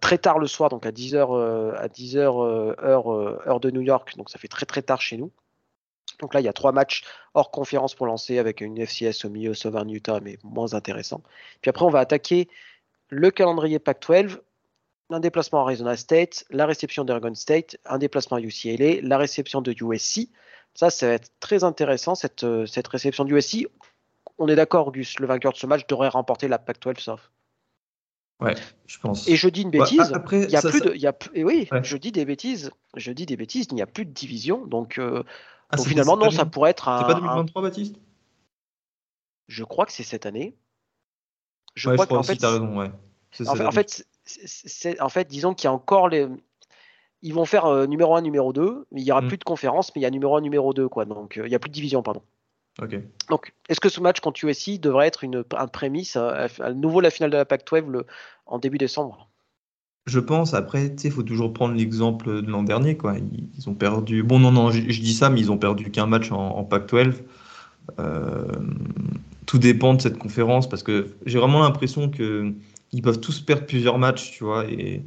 très 0.00 0.18
tard 0.18 0.38
le 0.38 0.46
soir, 0.46 0.70
donc 0.70 0.86
à 0.86 0.90
10h, 0.90 1.74
à 1.74 1.88
10h 1.88 2.76
heure, 2.82 3.08
heure 3.08 3.60
de 3.60 3.70
New 3.70 3.82
York. 3.82 4.16
Donc 4.16 4.30
ça 4.30 4.38
fait 4.38 4.48
très 4.48 4.66
très 4.66 4.82
tard 4.82 5.00
chez 5.00 5.16
nous. 5.16 5.30
Donc 6.20 6.34
là, 6.34 6.40
il 6.40 6.44
y 6.44 6.48
a 6.48 6.52
trois 6.52 6.72
matchs 6.72 7.04
hors 7.34 7.50
conférence 7.50 7.94
pour 7.94 8.06
lancer 8.06 8.38
avec 8.38 8.60
une 8.60 8.78
FCS 8.78 9.24
au 9.24 9.28
milieu 9.28 9.54
Southern 9.54 9.90
Utah, 9.90 10.20
mais 10.20 10.38
moins 10.44 10.74
intéressant. 10.74 11.22
Puis 11.60 11.68
après, 11.68 11.84
on 11.84 11.90
va 11.90 12.00
attaquer 12.00 12.48
le 13.08 13.30
calendrier 13.30 13.78
Pac-12, 13.78 14.38
un 15.10 15.20
déplacement 15.20 15.60
à 15.60 15.62
Arizona 15.64 15.96
State, 15.96 16.44
la 16.50 16.64
réception 16.64 17.04
d'Oregon 17.04 17.34
State, 17.34 17.76
un 17.84 17.98
déplacement 17.98 18.38
à 18.38 18.40
UCLA, 18.40 19.02
la 19.02 19.18
réception 19.18 19.60
de 19.60 19.72
USC. 19.72 20.28
Ça, 20.74 20.90
ça 20.90 21.08
va 21.08 21.12
être 21.14 21.30
très 21.40 21.64
intéressant, 21.64 22.14
cette, 22.14 22.44
euh, 22.44 22.64
cette 22.66 22.88
réception 22.88 23.24
de 23.24 23.34
USC. 23.34 23.66
On 24.38 24.48
est 24.48 24.56
d'accord, 24.56 24.92
Gus, 24.92 25.18
le 25.18 25.26
vainqueur 25.26 25.52
de 25.52 25.58
ce 25.58 25.66
match 25.66 25.86
devrait 25.86 26.08
remporter 26.08 26.48
la 26.48 26.58
Pac-12 26.58 27.00
sauf. 27.00 27.30
Ouais, 28.42 28.54
je 28.86 28.98
pense. 28.98 29.28
Et 29.28 29.36
je 29.36 29.48
dis 29.48 29.62
une 29.62 29.70
bêtise. 29.70 30.12
après, 30.12 30.42
il 30.42 30.50
y 30.50 30.56
a 30.56 30.62
plus 30.62 30.80
de, 30.80 30.94
y 30.94 31.06
a, 31.06 31.14
et 31.34 31.44
oui, 31.44 31.68
je 31.82 31.96
dis 31.96 32.12
des 32.12 32.24
bêtises. 32.24 32.70
Je 32.96 33.12
dis 33.12 33.26
des 33.26 33.36
bêtises. 33.36 33.66
Il 33.70 33.74
n'y 33.74 33.82
a 33.82 33.86
plus 33.86 34.04
de 34.04 34.10
division, 34.10 34.66
donc 34.66 34.98
euh, 34.98 35.22
ah, 35.70 35.76
Donc 35.76 35.86
finalement, 35.86 36.16
non, 36.16 36.30
ça 36.30 36.44
pourrait 36.44 36.70
être 36.70 36.88
un. 36.88 36.98
C'est 36.98 37.06
pas 37.06 37.14
2023, 37.14 37.62
Baptiste? 37.62 37.96
Je 39.48 39.64
crois 39.64 39.86
que 39.86 39.92
c'est 39.92 40.02
cette 40.02 40.26
année. 40.26 40.56
Je 41.74 41.90
crois, 41.90 42.06
que, 42.06 42.14
en 42.14 42.22
fait, 42.22 42.42
raison, 42.44 42.78
ouais. 42.78 42.90
En 43.46 43.70
fait, 43.70 44.06
en 45.00 45.08
fait, 45.08 45.28
disons 45.28 45.54
qu'il 45.54 45.66
y 45.66 45.68
a 45.68 45.72
encore 45.72 46.08
les. 46.08 46.28
Ils 47.22 47.32
vont 47.32 47.44
faire 47.44 47.66
euh, 47.66 47.86
numéro 47.86 48.16
1, 48.16 48.22
numéro 48.22 48.52
2, 48.52 48.86
mais 48.90 49.00
il 49.00 49.04
n'y 49.04 49.12
aura 49.12 49.22
mm. 49.22 49.28
plus 49.28 49.38
de 49.38 49.44
conférence, 49.44 49.94
mais 49.94 50.00
il 50.00 50.02
y 50.02 50.06
a 50.06 50.10
numéro 50.10 50.36
1, 50.36 50.40
numéro 50.40 50.74
2, 50.74 50.88
quoi. 50.88 51.04
Donc 51.04 51.38
euh, 51.38 51.46
il 51.46 51.48
n'y 51.48 51.54
a 51.54 51.58
plus 51.58 51.70
de 51.70 51.74
division, 51.74 52.02
pardon. 52.02 52.22
Donc, 53.28 53.52
est-ce 53.68 53.80
que 53.80 53.88
ce 53.88 54.00
match 54.00 54.20
contre 54.20 54.44
USC 54.44 54.80
devrait 54.80 55.06
être 55.06 55.24
une, 55.24 55.44
un 55.56 55.66
prémisse 55.66 56.16
à, 56.16 56.48
nouveau 56.74 57.00
la 57.00 57.10
finale 57.10 57.30
de 57.30 57.36
la 57.36 57.44
Pac-12 57.44 58.04
en 58.46 58.58
début 58.58 58.78
décembre? 58.78 59.28
Je 60.06 60.18
pense, 60.18 60.52
après, 60.54 60.86
il 61.04 61.10
faut 61.12 61.22
toujours 61.22 61.52
prendre 61.52 61.74
l'exemple 61.74 62.42
de 62.42 62.50
l'an 62.50 62.64
dernier. 62.64 62.96
Quoi. 62.96 63.16
Ils, 63.56 63.68
ont 63.68 63.74
perdu. 63.74 64.22
Bon, 64.22 64.38
non, 64.38 64.50
non, 64.50 64.70
je, 64.70 64.80
dis 64.80 65.14
ça, 65.14 65.30
mais 65.30 65.38
ils 65.38 65.52
ont 65.52 65.58
perdu 65.58 65.90
qu'un 65.90 66.06
match 66.06 66.32
en, 66.32 66.64
Pac-12. 66.64 67.22
Euh, 67.98 68.44
tout 69.46 69.58
dépend 69.58 69.94
de 69.94 70.00
cette 70.00 70.18
conférence 70.18 70.68
parce 70.68 70.82
que 70.82 71.14
j'ai 71.26 71.38
vraiment 71.38 71.60
l'impression 71.60 72.10
qu'ils 72.10 73.02
peuvent 73.02 73.20
tous 73.20 73.40
perdre 73.40 73.66
plusieurs 73.66 73.98
matchs, 73.98 74.32
tu 74.32 74.44
vois. 74.44 74.64
Et 74.66 75.02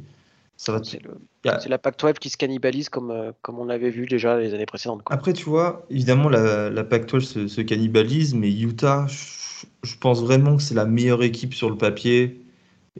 ça 0.56 0.72
va. 0.72 0.80
C'est, 0.82 1.68
la 1.68 1.78
Pac-12 1.78 2.14
qui 2.14 2.30
se 2.30 2.36
cannibalise 2.36 2.88
comme, 2.88 3.10
euh, 3.10 3.32
comme 3.42 3.58
on 3.58 3.66
l'avait 3.66 3.90
vu 3.90 4.06
déjà 4.06 4.38
les 4.38 4.54
années 4.54 4.66
précédentes. 4.66 5.02
Après, 5.06 5.32
tu 5.32 5.44
vois, 5.44 5.84
évidemment, 5.90 6.28
la, 6.28 6.70
la 6.70 6.84
Pac-12 6.84 7.48
se, 7.48 7.60
cannibalise, 7.60 8.34
mais 8.34 8.50
Utah, 8.50 9.06
je, 9.06 9.66
je 9.82 9.96
pense 9.98 10.22
vraiment 10.22 10.56
que 10.56 10.62
c'est 10.62 10.74
la 10.74 10.86
meilleure 10.86 11.22
équipe 11.22 11.54
sur 11.54 11.70
le 11.70 11.76
papier. 11.76 12.40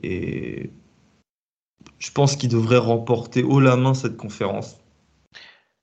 Et 0.03 0.69
je 1.99 2.11
pense 2.11 2.35
qu'il 2.35 2.49
devrait 2.49 2.77
remporter 2.77 3.43
haut 3.43 3.59
la 3.59 3.75
main 3.75 3.93
cette 3.93 4.17
conférence. 4.17 4.77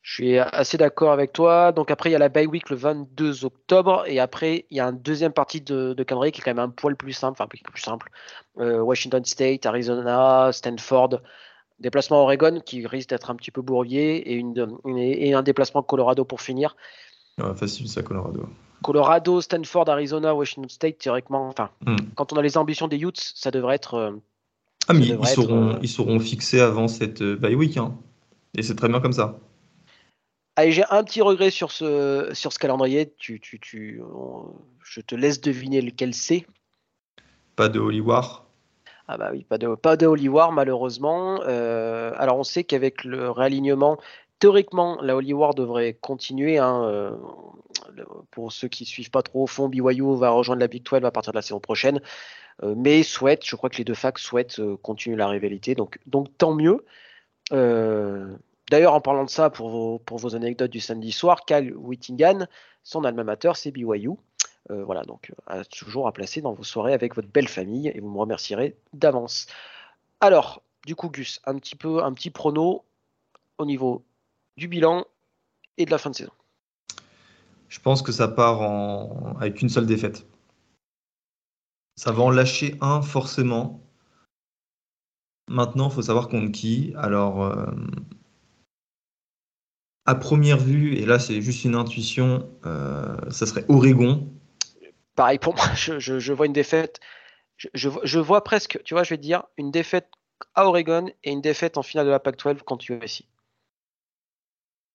Je 0.03 0.13
suis 0.13 0.39
assez 0.39 0.77
d'accord 0.77 1.13
avec 1.13 1.33
toi. 1.33 1.73
Donc 1.73 1.91
après, 1.91 2.11
il 2.11 2.13
y 2.13 2.17
a 2.17 2.19
la 2.19 2.29
bye 2.29 2.47
week 2.47 2.69
le 2.69 2.77
22 2.77 3.47
octobre. 3.47 4.05
Et 4.07 4.21
après, 4.21 4.67
il 4.71 4.77
y 4.77 4.81
a 4.81 4.85
une 4.85 4.99
deuxième 4.99 5.33
partie 5.33 5.63
de, 5.63 5.95
de 5.95 6.03
calendrier 6.03 6.31
qui 6.31 6.43
est 6.43 6.45
quand 6.45 6.51
même 6.51 6.59
un 6.59 6.69
poil 6.69 6.95
plus 6.95 7.15
simple. 7.15 7.41
Enfin, 7.41 7.49
plus 7.49 7.81
simple. 7.81 8.11
Euh, 8.59 8.81
Washington 8.81 9.25
State, 9.25 9.65
Arizona, 9.65 10.51
Stanford. 10.53 11.21
Déplacement 11.81 12.23
Oregon 12.23 12.61
qui 12.65 12.87
risque 12.87 13.11
d'être 13.11 13.31
un 13.31 13.35
petit 13.35 13.51
peu 13.51 13.63
bourrier. 13.63 14.33
Et, 14.33 14.35
une, 14.35 14.79
et 14.97 15.35
un 15.35 15.43
déplacement 15.43 15.83
Colorado 15.83 16.25
pour 16.25 16.41
finir. 16.41 16.77
facile 17.57 17.89
ça, 17.89 18.03
Colorado. 18.03 18.49
Colorado, 18.85 19.41
Stanford, 19.41 19.89
Arizona, 19.89 20.35
Washington 20.35 20.69
State, 20.69 20.99
théoriquement. 20.99 21.49
Enfin, 21.49 21.71
hmm. 21.87 21.97
quand 22.15 22.33
on 22.33 22.37
a 22.37 22.43
les 22.43 22.57
ambitions 22.59 22.87
des 22.87 22.99
Utes, 22.99 23.33
ça 23.35 23.51
devrait 23.51 23.77
être. 23.77 23.95
Euh, 23.95 24.13
ah, 24.89 24.93
mais 24.93 25.07
ils 25.07 25.27
seront, 25.27 25.71
euh, 25.71 25.79
ils 25.83 25.89
seront 25.89 26.21
fixés 26.21 26.61
avant 26.61 26.87
cette 26.87 27.23
euh, 27.23 27.35
bye 27.35 27.55
week. 27.55 27.79
Hein. 27.79 27.97
Et 28.57 28.63
c'est 28.63 28.77
très 28.77 28.89
bien 28.89 29.01
comme 29.01 29.15
ça. 29.15 29.41
Allez, 30.57 30.71
j'ai 30.71 30.85
un 30.91 31.03
petit 31.03 31.23
regret 31.23 31.51
sur 31.51 31.73
ce, 31.73 32.31
sur 32.35 32.53
ce 32.53 32.59
calendrier. 32.59 33.13
Tu, 33.19 33.41
tu, 33.41 33.59
tu, 33.59 34.01
je 34.85 35.01
te 35.01 35.15
laisse 35.15 35.41
deviner 35.41 35.81
lequel 35.81 36.15
c'est. 36.15 36.47
Pas 37.57 37.69
de 37.69 37.81
Holy 37.81 38.01
War. 38.01 38.44
Ah 39.07 39.19
bah 39.19 39.31
oui, 39.33 39.45
pas 39.45 39.59
de, 39.59 39.75
pas 39.75 39.97
de 39.97 40.07
malheureusement. 40.51 41.41
Euh, 41.47 42.13
alors 42.17 42.39
on 42.39 42.43
sait 42.43 42.65
qu'avec 42.65 43.05
le 43.05 43.31
réalignement, 43.31 43.99
théoriquement, 44.39 44.99
la 45.03 45.15
Holy 45.17 45.35
War 45.35 45.55
devrait 45.55 45.95
continuer. 45.95 46.59
Hein, 46.59 47.19
pour 48.31 48.53
ceux 48.53 48.69
qui 48.69 48.85
suivent 48.85 49.11
pas 49.11 49.23
trop 49.23 49.45
au 49.45 49.47
fond, 49.47 49.69
BYU 49.69 50.17
va 50.17 50.31
rejoindre 50.31 50.61
la 50.61 50.69
Big 50.69 50.83
12 50.83 51.05
à 51.05 51.11
partir 51.11 51.33
de 51.33 51.39
la 51.39 51.43
saison 51.43 51.61
prochaine. 51.61 52.01
Euh, 52.63 52.75
mais 52.77 53.03
souhaitent, 53.03 53.45
je 53.45 53.57
crois 53.57 53.71
que 53.71 53.77
les 53.77 53.85
deux 53.85 53.95
facs 53.95 54.19
souhaitent 54.19 54.61
euh, 54.61 54.77
continuer 54.77 55.17
la 55.17 55.29
rivalité, 55.29 55.75
donc, 55.75 55.99
tant 56.39 56.55
mieux. 56.55 56.85
Euh, 57.53 58.37
d'ailleurs, 58.71 58.95
en 58.95 59.01
parlant 59.01 59.25
de 59.25 59.31
ça, 59.31 59.51
pour 59.51 60.01
vos, 60.07 60.37
anecdotes 60.37 60.71
du 60.71 60.81
samedi 60.81 61.13
soir, 61.13 61.45
Cal 61.47 61.73
Whittingham, 61.77 62.47
son 62.83 63.05
alma 63.05 63.25
mater, 63.25 63.53
c'est 63.55 63.71
BYU. 63.73 64.11
Voilà, 64.71 65.03
donc 65.05 65.33
toujours 65.71 66.07
à 66.09 66.13
placer 66.13 66.41
dans 66.41 66.53
vos 66.53 66.65
soirées 66.65 66.95
avec 66.95 67.15
votre 67.15 67.29
belle 67.29 67.49
famille 67.49 67.89
et 67.89 68.01
vous 68.01 68.11
me 68.11 68.19
remercierez 68.19 68.77
d'avance. 68.93 69.47
Alors, 70.21 70.63
du 70.87 70.95
coup, 70.95 71.11
Gus, 71.11 71.41
un 71.45 71.57
petit 71.59 71.77
peu, 71.77 72.03
un 72.03 72.13
petit 72.13 72.31
prono 72.31 72.85
au 73.59 73.67
niveau 73.67 74.03
du 74.57 74.69
bilan 74.69 75.05
et 75.77 75.85
de 75.85 75.91
la 75.91 75.99
fin 75.99 76.11
de 76.11 76.15
saison. 76.15 76.33
Je 77.69 77.81
pense 77.81 78.03
que 78.03 78.13
ça 78.13 78.29
part 78.29 78.63
avec 79.41 79.61
une 79.61 79.69
seule 79.69 79.87
défaite. 79.87 80.27
Ça 81.97 82.13
va 82.13 82.23
en 82.23 82.31
lâcher 82.31 82.77
un 82.81 83.03
forcément. 83.03 83.81
Maintenant, 85.49 85.89
il 85.89 85.95
faut 85.95 86.03
savoir 86.03 86.29
contre 86.29 86.53
qui. 86.53 86.93
Alors, 86.97 87.43
euh, 87.43 87.67
à 90.07 90.15
première 90.15 90.59
vue, 90.59 90.95
et 90.95 91.07
là 91.07 91.19
c'est 91.19 91.41
juste 91.41 91.65
une 91.65 91.75
intuition, 91.75 92.49
euh, 92.67 93.17
ça 93.31 93.47
serait 93.47 93.65
Oregon. 93.69 94.33
Pareil 95.15 95.39
pour 95.39 95.55
moi, 95.57 95.67
je, 95.75 96.33
vois 96.33 96.47
une 96.47 96.53
défaite. 96.53 97.01
Je, 97.57 98.19
vois 98.19 98.45
presque, 98.45 98.81
tu 98.85 98.95
vois, 98.95 99.05
je 99.05 99.11
vais 99.11 99.17
te 99.17 99.23
dire, 99.23 99.45
une 99.57 99.71
défaite 99.71 100.09
à 100.55 100.67
Oregon 100.67 101.07
et 101.23 101.31
une 101.31 101.41
défaite 101.41 101.79
en 101.79 101.83
finale 101.83 102.07
de 102.07 102.11
la 102.11 102.19
Pac-12 102.19 102.63
contre 102.63 102.91
USC. 102.91 103.25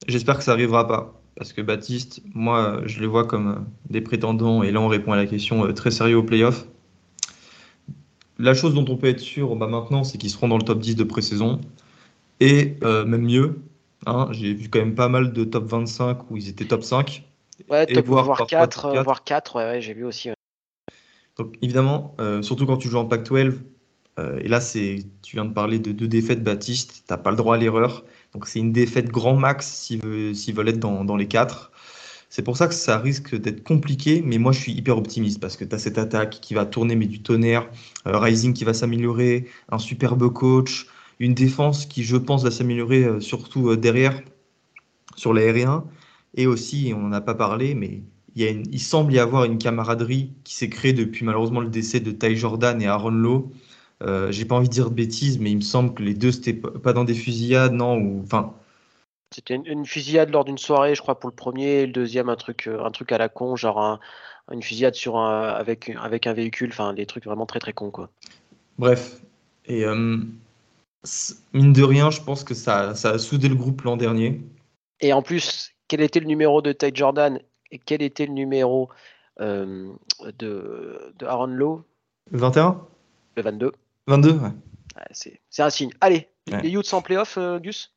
J'espère 0.07 0.37
que 0.37 0.43
ça 0.43 0.51
n'arrivera 0.51 0.87
pas. 0.87 1.21
parce 1.35 1.53
que 1.53 1.61
Baptiste, 1.61 2.21
moi, 2.33 2.81
je 2.85 2.99
les 2.99 3.07
vois 3.07 3.25
comme 3.25 3.67
des 3.89 4.01
prétendants, 4.01 4.63
et 4.63 4.71
là 4.71 4.81
on 4.81 4.87
répond 4.87 5.13
à 5.13 5.15
la 5.15 5.25
question 5.25 5.71
très 5.73 5.91
sérieux 5.91 6.17
au 6.17 6.23
playoff. 6.23 6.65
La 8.37 8.53
chose 8.53 8.73
dont 8.73 8.85
on 8.87 8.95
peut 8.95 9.07
être 9.07 9.19
sûr 9.19 9.55
bah, 9.55 9.67
maintenant, 9.67 10.03
c'est 10.03 10.17
qu'ils 10.17 10.29
seront 10.29 10.47
dans 10.47 10.57
le 10.57 10.63
top 10.63 10.79
10 10.79 10.95
de 10.95 11.03
pré-saison. 11.03 11.59
Et 12.39 12.77
même 12.81 13.23
mieux, 13.23 13.61
hein, 14.05 14.27
j'ai 14.31 14.53
vu 14.53 14.69
quand 14.69 14.79
même 14.79 14.95
pas 14.95 15.09
mal 15.09 15.33
de 15.33 15.43
top 15.43 15.65
25 15.65 16.29
où 16.29 16.37
ils 16.37 16.49
étaient 16.49 16.65
top 16.65 16.83
5. 16.83 17.28
Ouais, 17.69 17.85
top, 17.85 18.05
voire, 18.05 18.47
4, 18.47 19.03
voire 19.03 19.23
4, 19.23 19.55
ouais, 19.57 19.81
j'ai 19.81 19.93
vu 19.93 20.05
aussi. 20.05 20.29
Donc 21.37 21.55
évidemment, 21.61 22.15
surtout 22.41 22.65
quand 22.65 22.77
tu 22.77 22.89
joues 22.89 22.97
en 22.97 23.05
Pac-12, 23.05 23.59
et 24.41 24.49
là, 24.49 24.59
c'est, 24.59 25.05
tu 25.21 25.37
viens 25.37 25.45
de 25.45 25.53
parler 25.53 25.79
de 25.79 25.93
deux 25.93 26.07
défaites, 26.07 26.43
Baptiste. 26.43 27.03
Tu 27.07 27.13
n'as 27.13 27.17
pas 27.17 27.31
le 27.31 27.37
droit 27.37 27.55
à 27.55 27.57
l'erreur. 27.57 28.03
Donc, 28.33 28.47
c'est 28.47 28.59
une 28.59 28.71
défaite 28.71 29.09
grand 29.09 29.35
max 29.35 29.65
s'ils 29.67 30.01
veulent, 30.01 30.69
être 30.69 30.79
dans, 30.79 31.15
les 31.15 31.27
quatre. 31.27 31.71
C'est 32.29 32.43
pour 32.43 32.57
ça 32.57 32.67
que 32.67 32.75
ça 32.75 32.99
risque 32.99 33.35
d'être 33.35 33.63
compliqué, 33.63 34.21
mais 34.23 34.37
moi 34.37 34.51
je 34.51 34.59
suis 34.59 34.71
hyper 34.71 34.99
optimiste 34.99 35.39
parce 35.41 35.57
que 35.57 35.65
tu 35.65 35.73
as 35.73 35.79
cette 35.79 35.97
attaque 35.97 36.39
qui 36.41 36.53
va 36.53 36.67
tourner, 36.67 36.95
mais 36.95 37.07
du 37.07 37.23
tonnerre, 37.23 37.67
euh, 38.05 38.19
Rising 38.19 38.53
qui 38.53 38.65
va 38.65 38.75
s'améliorer, 38.75 39.47
un 39.69 39.79
superbe 39.79 40.31
coach, 40.31 40.85
une 41.19 41.33
défense 41.33 41.87
qui, 41.87 42.03
je 42.03 42.17
pense, 42.17 42.43
va 42.43 42.51
s'améliorer 42.51 43.03
euh, 43.03 43.19
surtout 43.19 43.69
euh, 43.69 43.77
derrière, 43.77 44.21
sur 45.15 45.33
l'aérien. 45.33 45.85
Et 46.35 46.47
aussi, 46.47 46.93
on 46.95 46.99
n'en 46.99 47.11
a 47.11 47.21
pas 47.21 47.35
parlé, 47.35 47.73
mais 47.75 48.01
il, 48.35 48.63
il 48.71 48.79
semble 48.79 49.13
y 49.13 49.19
avoir 49.19 49.45
une 49.45 49.57
camaraderie 49.57 50.33
qui 50.43 50.53
s'est 50.53 50.69
créée 50.69 50.93
depuis 50.93 51.25
malheureusement 51.25 51.61
le 51.61 51.69
décès 51.69 51.99
de 51.99 52.11
Ty 52.11 52.35
Jordan 52.35 52.81
et 52.81 52.87
Aaron 52.87 53.09
Lowe. 53.09 53.51
Euh, 54.01 54.31
j'ai 54.31 54.45
pas 54.45 54.55
envie 54.55 54.69
de 54.69 54.73
dire 54.73 54.89
de 54.89 54.95
bêtises, 54.95 55.39
mais 55.39 55.51
il 55.51 55.57
me 55.57 55.61
semble 55.61 55.93
que 55.93 56.03
les 56.03 56.13
deux, 56.13 56.31
c'était 56.31 56.53
pas 56.53 56.93
dans 56.93 57.03
des 57.03 57.15
fusillades, 57.15 57.73
non 57.73 57.97
ou, 57.97 58.21
enfin... 58.23 58.53
C'était 59.31 59.55
une, 59.55 59.85
fusillade 59.85 60.31
lors 60.31 60.43
d'une 60.43 60.57
soirée, 60.57 60.95
je 60.95 61.01
crois, 61.01 61.19
pour 61.19 61.29
le 61.29 61.35
premier, 61.35 61.81
et 61.81 61.85
le 61.85 61.91
deuxième, 61.91 62.29
un 62.29 62.35
truc, 62.35 62.67
euh, 62.67 62.83
un 62.83 62.89
truc 62.89 63.11
à 63.11 63.19
la 63.19 63.29
con, 63.29 63.55
genre 63.55 63.99
une 64.51 64.63
fusillade 64.63 64.95
sur 64.95 65.17
un, 65.17 65.49
avec, 65.49 65.91
avec 66.01 66.25
un 66.25 66.33
véhicule, 66.33 66.69
enfin, 66.71 66.93
des 66.93 67.05
trucs 67.05 67.25
vraiment 67.25 67.45
très 67.45 67.59
très 67.59 67.73
cons, 67.73 67.91
quoi. 67.91 68.09
Bref, 68.79 69.21
et 69.65 69.85
euh, 69.85 70.17
mine 71.53 71.73
de 71.73 71.83
rien, 71.83 72.09
je 72.09 72.21
pense 72.21 72.43
que 72.43 72.55
ça, 72.55 72.95
ça 72.95 73.11
a 73.11 73.17
soudé 73.19 73.49
le 73.49 73.55
groupe 73.55 73.81
l'an 73.83 73.97
dernier. 73.97 74.41
Et 74.99 75.13
en 75.13 75.21
plus, 75.21 75.73
quel 75.89 75.99
était 76.01 76.21
le 76.21 76.27
numéro 76.27 76.61
de 76.61 76.71
Ty 76.71 76.91
Jordan 76.93 77.39
et 77.71 77.79
quel 77.79 78.01
était 78.01 78.25
le 78.25 78.33
numéro 78.33 78.89
de, 79.39 79.93
de 80.37 81.25
Aaron 81.25 81.47
Lowe? 81.47 81.83
21 82.31 82.81
Le 83.35 83.43
22. 83.43 83.71
22, 84.07 84.31
ouais. 84.31 84.49
c'est 85.11 85.39
un 85.59 85.69
signe. 85.69 85.91
Allez, 86.01 86.29
les 86.47 86.71
Utes 86.71 86.93
en 86.93 87.01
playoff, 87.01 87.37
euh, 87.37 87.59
Gus? 87.59 87.93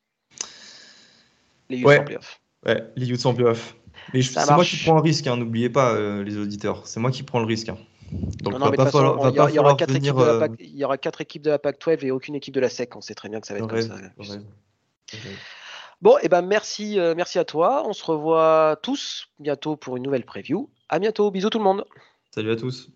Les 1.69 1.79
Utes 1.79 1.87
en 1.87 2.03
playoff. 2.03 2.41
Ouais, 2.65 2.83
les 2.95 3.09
Utes 3.09 3.25
en 3.25 3.33
playoff. 3.33 3.75
Mais 4.13 4.21
c'est 4.21 4.51
moi 4.51 4.63
qui 4.63 4.77
prends 4.77 4.97
un 4.97 5.01
risque, 5.01 5.27
hein, 5.27 5.37
n'oubliez 5.37 5.69
pas, 5.69 5.93
euh, 5.93 6.23
les 6.23 6.37
auditeurs. 6.37 6.85
C'est 6.87 6.99
moi 6.99 7.11
qui 7.11 7.23
prends 7.23 7.39
le 7.39 7.45
risque. 7.45 7.69
Hein. 7.69 7.77
Donc, 8.43 8.53
il 8.53 9.55
y, 9.55 9.59
aura 9.59 9.75
quatre 9.75 9.95
équipes 9.95 10.15
de 10.15 10.23
la 10.23 10.39
PAC, 10.39 10.51
il 10.59 10.77
y 10.77 10.83
aura 10.83 10.97
quatre 10.97 11.21
équipes 11.21 11.41
de 11.41 11.49
la 11.49 11.57
PAC 11.57 11.79
12 11.83 12.03
et 12.03 12.11
aucune 12.11 12.35
équipe 12.35 12.53
de 12.53 12.59
la 12.59 12.69
SEC. 12.69 12.95
On 12.95 13.01
sait 13.01 13.15
très 13.15 13.29
bien 13.29 13.41
que 13.41 13.47
ça 13.47 13.53
va 13.53 13.59
être 13.59 13.67
comme 13.67 13.81
ça. 13.81 14.35
Bon, 16.03 16.17
et 16.17 16.23
eh 16.23 16.27
ben 16.27 16.41
merci, 16.41 16.99
euh, 16.99 17.13
merci 17.15 17.39
à 17.39 17.45
toi. 17.45 17.87
On 17.87 17.93
se 17.93 18.03
revoit 18.03 18.77
tous 18.83 19.29
bientôt 19.39 19.77
pour 19.77 19.95
une 19.95 20.03
nouvelle 20.03 20.25
preview. 20.25 20.69
À 20.89 20.99
bientôt. 20.99 21.31
Bisous 21.31 21.49
tout 21.49 21.59
le 21.59 21.63
monde. 21.63 21.85
Salut 22.29 22.51
à 22.51 22.57
tous. 22.57 22.91